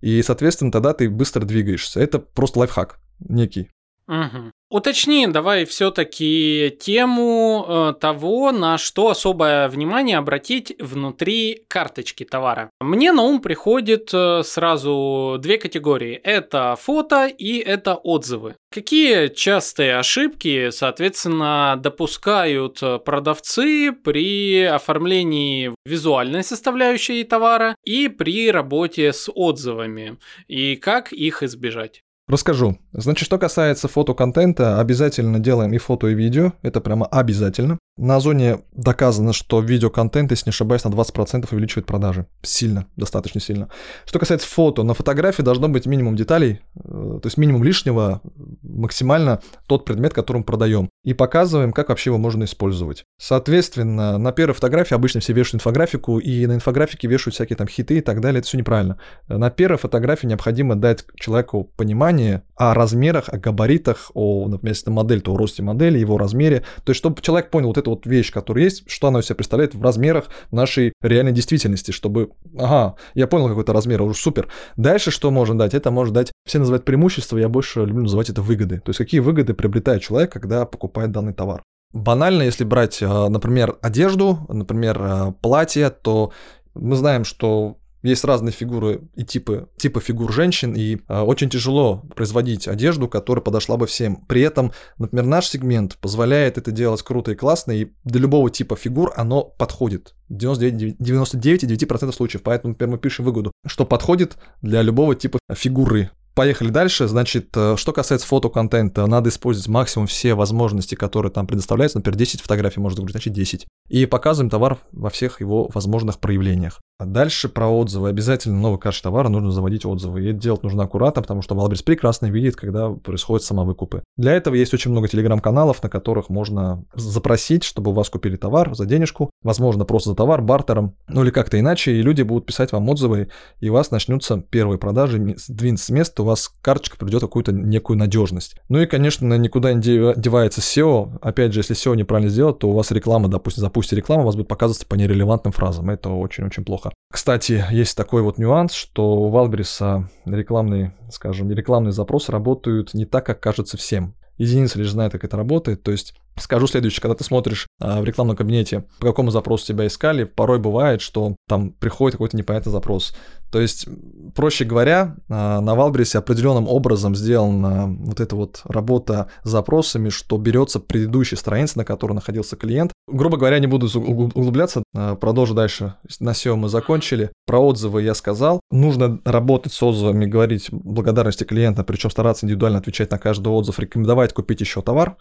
[0.03, 2.01] И, соответственно, тогда ты быстро двигаешься.
[2.01, 3.71] Это просто лайфхак некий.
[4.09, 4.51] Угу.
[4.73, 12.71] Уточни, давай все-таки тему э, того, на что особое внимание обратить внутри карточки товара.
[12.79, 16.15] Мне на ум приходит э, сразу две категории.
[16.15, 18.55] Это фото и это отзывы.
[18.71, 29.29] Какие частые ошибки, соответственно, допускают продавцы при оформлении визуальной составляющей товара и при работе с
[29.31, 30.17] отзывами?
[30.47, 32.01] И как их избежать?
[32.27, 32.77] Расскажу.
[32.93, 36.53] Значит, что касается фотоконтента, обязательно делаем и фото, и видео.
[36.61, 37.77] Это прямо обязательно.
[37.97, 42.25] На Озоне доказано, что видеоконтент, если не ошибаюсь, на 20% увеличивает продажи.
[42.41, 43.67] Сильно, достаточно сильно.
[44.05, 48.21] Что касается фото, на фотографии должно быть минимум деталей, э, то есть минимум лишнего,
[48.61, 50.89] максимально тот предмет, который мы продаем.
[51.03, 53.03] И показываем, как вообще его можно использовать.
[53.19, 57.97] Соответственно, на первой фотографии обычно все вешают инфографику, и на инфографике вешают всякие там хиты
[57.97, 58.39] и так далее.
[58.39, 58.97] Это все неправильно.
[59.27, 64.91] На первой фотографии необходимо дать человеку понимание о размерах, о габаритах, о, например, если это
[64.91, 66.63] модель, то о росте модели, его размере.
[66.85, 69.35] То есть, чтобы человек понял вот эту вот вещь, которая есть, что она из себя
[69.35, 74.47] представляет в размерах нашей реальной действительности, чтобы, ага, я понял какой-то размер, уже супер.
[74.77, 75.73] Дальше что можно дать?
[75.73, 78.79] Это может дать, все называют преимущества, я больше люблю называть это выгоды.
[78.79, 81.63] То есть какие выгоды приобретает человек, когда покупает данный товар.
[81.93, 86.31] Банально, если брать, э, например, одежду, например, э, платье, то
[86.73, 92.03] мы знаем, что есть разные фигуры и типы, типы фигур женщин, и э, очень тяжело
[92.15, 94.17] производить одежду, которая подошла бы всем.
[94.27, 98.75] При этом, например, наш сегмент позволяет это делать круто и классно, и для любого типа
[98.75, 100.15] фигур оно подходит.
[100.29, 102.43] 99,9% случаев.
[102.43, 106.09] Поэтому, например, мы пишем выгоду, что подходит для любого типа фигуры.
[106.35, 107.07] Поехали дальше.
[107.07, 111.99] Значит, э, что касается фотоконтента, надо использовать максимум все возможности, которые там предоставляются.
[111.99, 113.67] Например, 10 фотографий можно загрузить, значит 10.
[113.89, 116.79] И показываем товар во всех его возможных проявлениях.
[116.99, 118.09] А дальше про отзывы.
[118.09, 120.23] Обязательно новый кэш товара нужно заводить отзывы.
[120.23, 124.03] И это делать нужно аккуратно, потому что Wildberries прекрасно видит, когда происходят самовыкупы.
[124.15, 128.73] Для этого есть очень много телеграм-каналов, на которых можно запросить, чтобы у вас купили товар
[128.75, 132.71] за денежку, возможно, просто за товар, бартером, ну или как-то иначе, и люди будут писать
[132.71, 133.29] вам отзывы,
[133.59, 137.97] и у вас начнутся первые продажи, сдвинется с места, у вас карточка придет какую-то некую
[137.97, 138.55] надежность.
[138.69, 141.19] Ну и, конечно, никуда не девается SEO.
[141.21, 144.35] Опять же, если SEO неправильно сделать, то у вас реклама, допустим, запустите рекламу, у вас
[144.35, 145.89] будет показываться по нерелевантным фразам.
[145.89, 146.91] Это очень-очень плохо.
[147.11, 153.25] Кстати, есть такой вот нюанс, что у Валбериса рекламные, скажем, рекламные запросы работают не так,
[153.25, 154.15] как кажется всем.
[154.37, 155.83] Единицы лишь знают, как это работает.
[155.83, 159.85] То есть Скажу следующее, когда ты смотришь а, в рекламном кабинете, по какому запросу тебя
[159.85, 163.13] искали, порой бывает, что там приходит какой-то непонятный запрос.
[163.51, 163.87] То есть,
[164.33, 170.37] проще говоря, а, на Валбрисе определенным образом сделана вот эта вот работа с запросами, что
[170.37, 172.93] берется предыдущая страница, на которой находился клиент.
[173.07, 175.93] Грубо говоря, не буду углубляться, а, продолжу дальше.
[176.19, 177.31] На SEO мы закончили.
[177.45, 178.59] Про отзывы я сказал.
[178.71, 184.33] Нужно работать с отзывами, говорить благодарности клиента, причем стараться индивидуально отвечать на каждый отзыв, рекомендовать
[184.33, 185.15] купить еще товар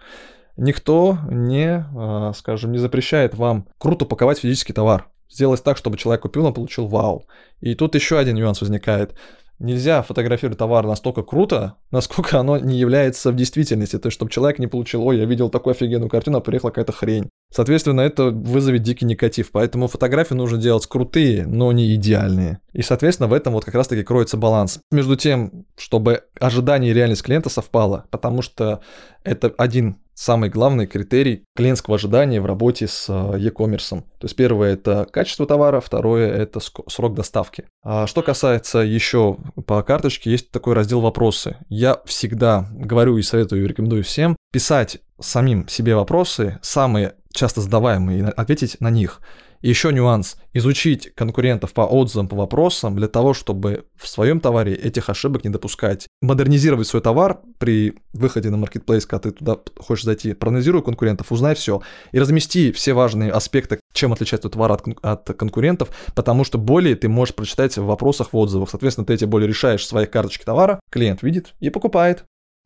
[0.56, 5.08] никто не, а, скажем, не запрещает вам круто паковать физический товар.
[5.30, 7.26] Сделать так, чтобы человек купил, он получил вау.
[7.60, 9.14] И тут еще один нюанс возникает
[9.62, 13.98] нельзя фотографировать товар настолько круто, насколько оно не является в действительности.
[13.98, 16.92] То есть, чтобы человек не получил, ой, я видел такую офигенную картину, а приехала какая-то
[16.92, 17.30] хрень.
[17.52, 19.50] Соответственно, это вызовет дикий негатив.
[19.52, 22.60] Поэтому фотографии нужно делать крутые, но не идеальные.
[22.72, 24.80] И, соответственно, в этом вот как раз-таки кроется баланс.
[24.90, 28.80] Между тем, чтобы ожидание и реальность клиента совпало, потому что
[29.22, 34.02] это один самый главный критерий клиентского ожидания в работе с э, e-commerce.
[34.18, 37.64] То есть первое это качество товара, второе это срок доставки.
[37.82, 41.56] А что касается еще по карточке, есть такой раздел вопросы.
[41.68, 48.20] Я всегда говорю и советую и рекомендую всем писать самим себе вопросы, самые часто задаваемые,
[48.20, 49.20] и ответить на них.
[49.62, 50.36] И еще нюанс.
[50.52, 55.50] Изучить конкурентов по отзывам, по вопросам, для того, чтобы в своем товаре этих ошибок не
[55.50, 56.08] допускать.
[56.20, 60.34] Модернизировать свой товар при выходе на маркетплейс, когда ты туда хочешь зайти.
[60.34, 61.80] Проанализируй конкурентов, узнай все.
[62.10, 67.08] И размести все важные аспекты, чем отличается товар от, от конкурентов, потому что более ты
[67.08, 68.68] можешь прочитать в вопросах, в отзывах.
[68.68, 72.24] Соответственно, ты эти боли решаешь в своей карточке товара, клиент видит и покупает.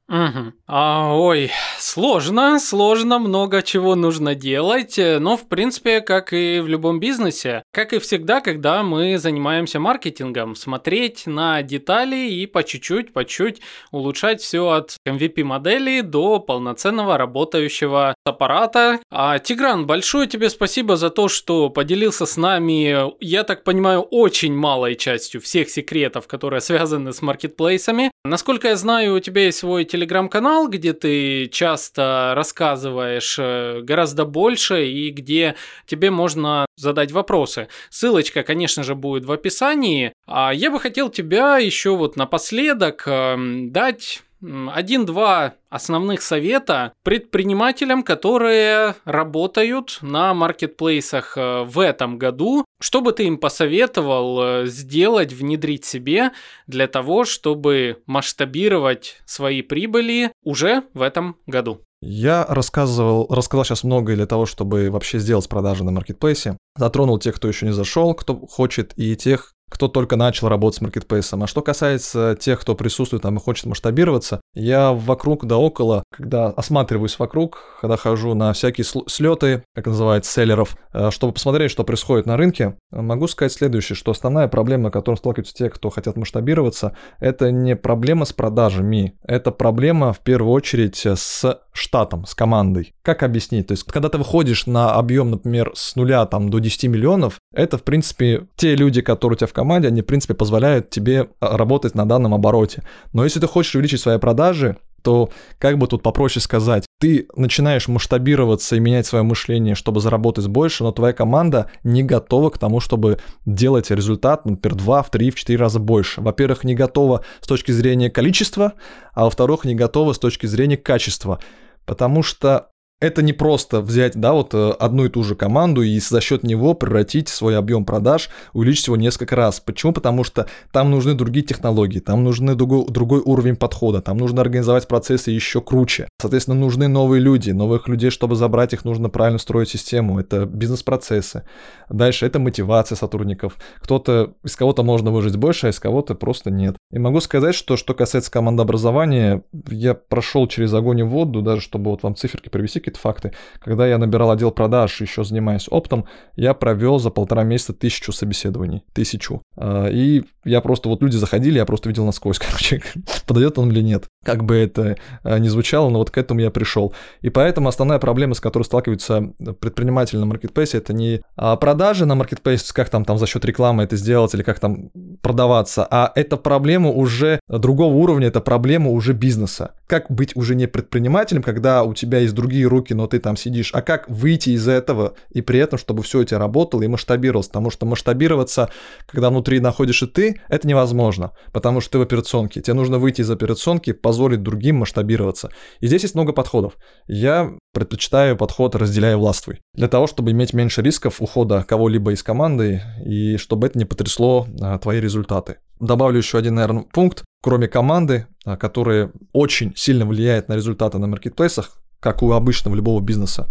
[0.08, 0.52] Угу.
[0.68, 6.68] А, ой, сложно, сложно, много чего нужно делать, э, но в принципе, как и в
[6.68, 13.12] любом бизнесе, как и всегда, когда мы занимаемся маркетингом, смотреть на детали и по чуть-чуть,
[13.12, 19.00] по чуть улучшать все от MVP модели до полноценного работающего аппарата.
[19.10, 24.54] А, Тигран, большое тебе спасибо за то, что поделился с нами, я так понимаю, очень
[24.54, 28.12] малой частью всех секретов, которые связаны с маркетплейсами.
[28.24, 34.86] Насколько я знаю, у тебя есть свой телеграм-канал, где ты часто рассказываешь э, гораздо больше
[34.86, 35.54] и где
[35.86, 37.68] тебе можно задать вопросы.
[37.88, 40.12] Ссылочка, конечно же, будет в описании.
[40.26, 48.94] А я бы хотел тебя еще вот напоследок эм, дать один-два основных совета предпринимателям, которые
[49.06, 52.65] работают на маркетплейсах э, в этом году.
[52.80, 56.32] Что бы ты им посоветовал э, сделать, внедрить себе
[56.66, 61.80] для того, чтобы масштабировать свои прибыли уже в этом году?
[62.02, 66.58] Я рассказывал, рассказал сейчас многое для того, чтобы вообще сделать продажи на маркетплейсе.
[66.76, 70.80] Затронул тех, кто еще не зашел, кто хочет, и тех, кто только начал работать с
[70.80, 71.42] маркетплейсом.
[71.42, 76.46] А что касается тех, кто присутствует там и хочет масштабироваться, я вокруг да около, когда
[76.46, 82.26] осматриваюсь вокруг, когда хожу на всякие слеты, как называется, селлеров, э, чтобы посмотреть, что происходит
[82.26, 86.96] на рынке, могу сказать следующее, что основная проблема, с которой сталкиваются те, кто хотят масштабироваться,
[87.18, 92.94] это не проблема с продажами, это проблема в первую очередь с штатом, с командой.
[93.02, 93.66] Как объяснить?
[93.66, 97.78] То есть, когда ты выходишь на объем, например, с нуля там, до 10 миллионов, это,
[97.78, 101.56] в принципе, те люди, которые у тебя в команде, они, в принципе, позволяют тебе а,
[101.56, 102.82] работать на данном обороте.
[103.12, 107.88] Но если ты хочешь увеличить свои продажи, то как бы тут попроще сказать, ты начинаешь
[107.88, 112.80] масштабироваться и менять свое мышление, чтобы заработать больше, но твоя команда не готова к тому,
[112.80, 116.20] чтобы делать результат, например, 2, в 3, в 4 раза больше.
[116.20, 118.74] Во-первых, не готова с точки зрения количества,
[119.14, 121.38] а во-вторых, не готова с точки зрения качества.
[121.86, 122.68] Потому что
[122.98, 126.42] это не просто взять, да, вот э, одну и ту же команду и за счет
[126.42, 129.60] него превратить свой объем продаж, увеличить его несколько раз.
[129.60, 129.92] Почему?
[129.92, 134.88] Потому что там нужны другие технологии, там нужны другой, другой уровень подхода, там нужно организовать
[134.88, 136.08] процессы еще круче.
[136.18, 140.18] Соответственно, нужны новые люди, новых людей, чтобы забрать их, нужно правильно строить систему.
[140.18, 141.42] Это бизнес-процессы.
[141.90, 143.58] Дальше это мотивация сотрудников.
[143.80, 146.76] Кто-то, из кого-то можно выжить больше, а из кого-то просто нет.
[146.90, 151.90] И могу сказать, что что касается командообразования, я прошел через огонь и воду, даже чтобы
[151.90, 153.32] вот вам циферки привести какие-то факты.
[153.58, 156.06] Когда я набирал отдел продаж, еще занимаясь оптом,
[156.36, 158.84] я провел за полтора месяца тысячу собеседований.
[158.92, 159.42] Тысячу.
[159.56, 162.82] А, и я просто, вот люди заходили, я просто видел насквозь, короче,
[163.26, 164.04] подойдет он или нет.
[164.24, 166.94] Как бы это а, ни звучало, но вот к этому я пришел.
[167.22, 172.14] И поэтому основная проблема, с которой сталкиваются предприниматели на маркетплейсе, это не а, продажи на
[172.14, 174.90] маркетплейсе, как там, там за счет рекламы это сделать или как там
[175.22, 179.72] продаваться, а это проблема уже другого уровня, это проблема уже бизнеса.
[179.86, 183.70] Как быть уже не предпринимателем, когда у тебя есть другие руки, но ты там сидишь,
[183.72, 187.70] а как выйти из этого и при этом, чтобы все тебя работало и масштабировалось, потому
[187.70, 188.70] что масштабироваться,
[189.06, 193.20] когда внутри находишь и ты, это невозможно, потому что ты в операционке, тебе нужно выйти
[193.20, 195.50] из операционки, позволить другим масштабироваться.
[195.80, 196.76] И здесь есть много подходов.
[197.06, 202.82] Я предпочитаю подход «разделяя властвуй», для того, чтобы иметь меньше рисков ухода кого-либо из команды
[203.04, 205.58] и чтобы это не потрясло а, твои результаты.
[205.80, 207.24] Добавлю еще один, наверное, пункт.
[207.42, 213.00] Кроме команды, а, которая очень сильно влияет на результаты на маркетплейсах, как у обычного любого
[213.00, 213.48] бизнеса,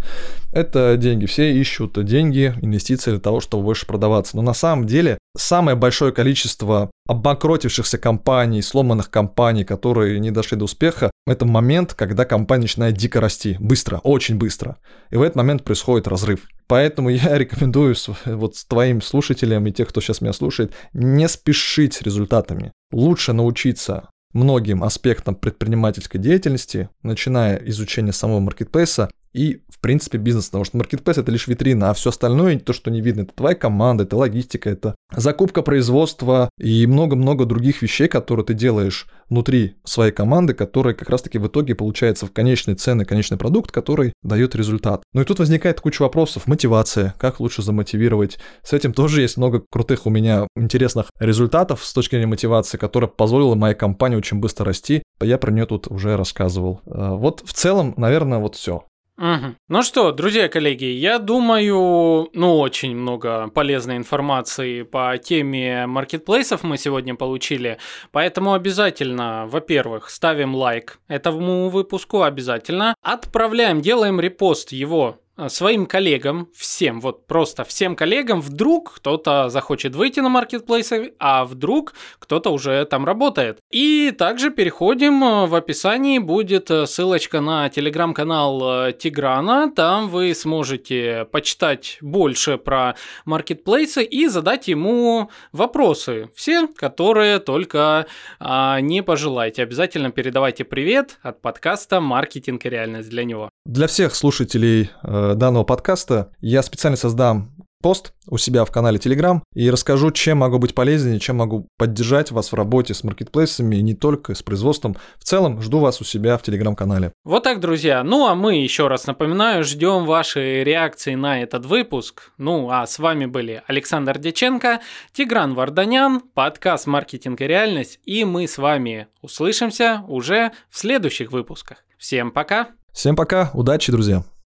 [0.50, 1.26] это деньги.
[1.26, 4.34] Все ищут деньги, инвестиции для того, чтобы больше продаваться.
[4.34, 10.64] Но на самом деле самое большое количество обанкротившихся компаний, сломанных компаний, которые не дошли до
[10.64, 14.78] успеха, это момент, когда компания начинает дико расти, быстро, очень быстро.
[15.10, 16.48] И в этот момент происходит разрыв.
[16.66, 17.94] Поэтому я рекомендую
[18.24, 22.72] вот твоим слушателям и тех, кто сейчас меня слушает, не спешить с результатами.
[22.90, 30.64] Лучше научиться многим аспектам предпринимательской деятельности, начиная изучение самого маркетплейса и, в принципе, бизнес, потому
[30.64, 34.04] что маркетплейс это лишь витрина, а все остальное, то, что не видно, это твоя команда,
[34.04, 40.54] это логистика, это закупка производства и много-много других вещей, которые ты делаешь внутри своей команды,
[40.54, 45.02] которые как раз-таки в итоге получается в конечной цены, конечный продукт, который дает результат.
[45.12, 46.46] Ну и тут возникает куча вопросов.
[46.46, 48.38] Мотивация, как лучше замотивировать.
[48.62, 53.10] С этим тоже есть много крутых у меня интересных результатов с точки зрения мотивации, которая
[53.10, 55.02] позволила моей компании очень быстро расти.
[55.20, 56.80] Я про нее тут уже рассказывал.
[56.86, 58.84] А, вот в целом, наверное, вот все.
[59.18, 59.54] Угу.
[59.68, 66.76] Ну что, друзья, коллеги, я думаю, ну, очень много полезной информации по теме маркетплейсов мы
[66.76, 67.78] сегодня получили,
[68.12, 77.00] поэтому обязательно, во-первых, ставим лайк этому выпуску, обязательно, отправляем, делаем репост его своим коллегам, всем,
[77.00, 83.04] вот просто всем коллегам, вдруг кто-то захочет выйти на маркетплейсы, а вдруг кто-то уже там
[83.04, 83.58] работает.
[83.70, 91.26] И также переходим, э, в описании будет э, ссылочка на телеграм-канал Тиграна, там вы сможете
[91.30, 98.06] почитать больше про маркетплейсы и задать ему вопросы, все, которые только
[98.38, 99.62] а, не пожелаете.
[99.62, 103.50] Обязательно передавайте привет от подкаста «Маркетинг и реальность» для него.
[103.64, 107.56] Для всех слушателей э, данного подкаста я специально создам
[107.86, 112.32] пост у себя в канале Telegram и расскажу, чем могу быть полезнее, чем могу поддержать
[112.32, 114.96] вас в работе с маркетплейсами и не только с производством.
[115.18, 117.12] В целом, жду вас у себя в Telegram-канале.
[117.24, 118.02] Вот так, друзья.
[118.02, 122.32] Ну, а мы еще раз напоминаю, ждем ваши реакции на этот выпуск.
[122.38, 124.80] Ну, а с вами были Александр Деченко,
[125.12, 131.84] Тигран Варданян, подкаст «Маркетинг и реальность», и мы с вами услышимся уже в следующих выпусках.
[131.98, 132.68] Всем пока!
[132.92, 134.24] Всем пока, удачи, друзья!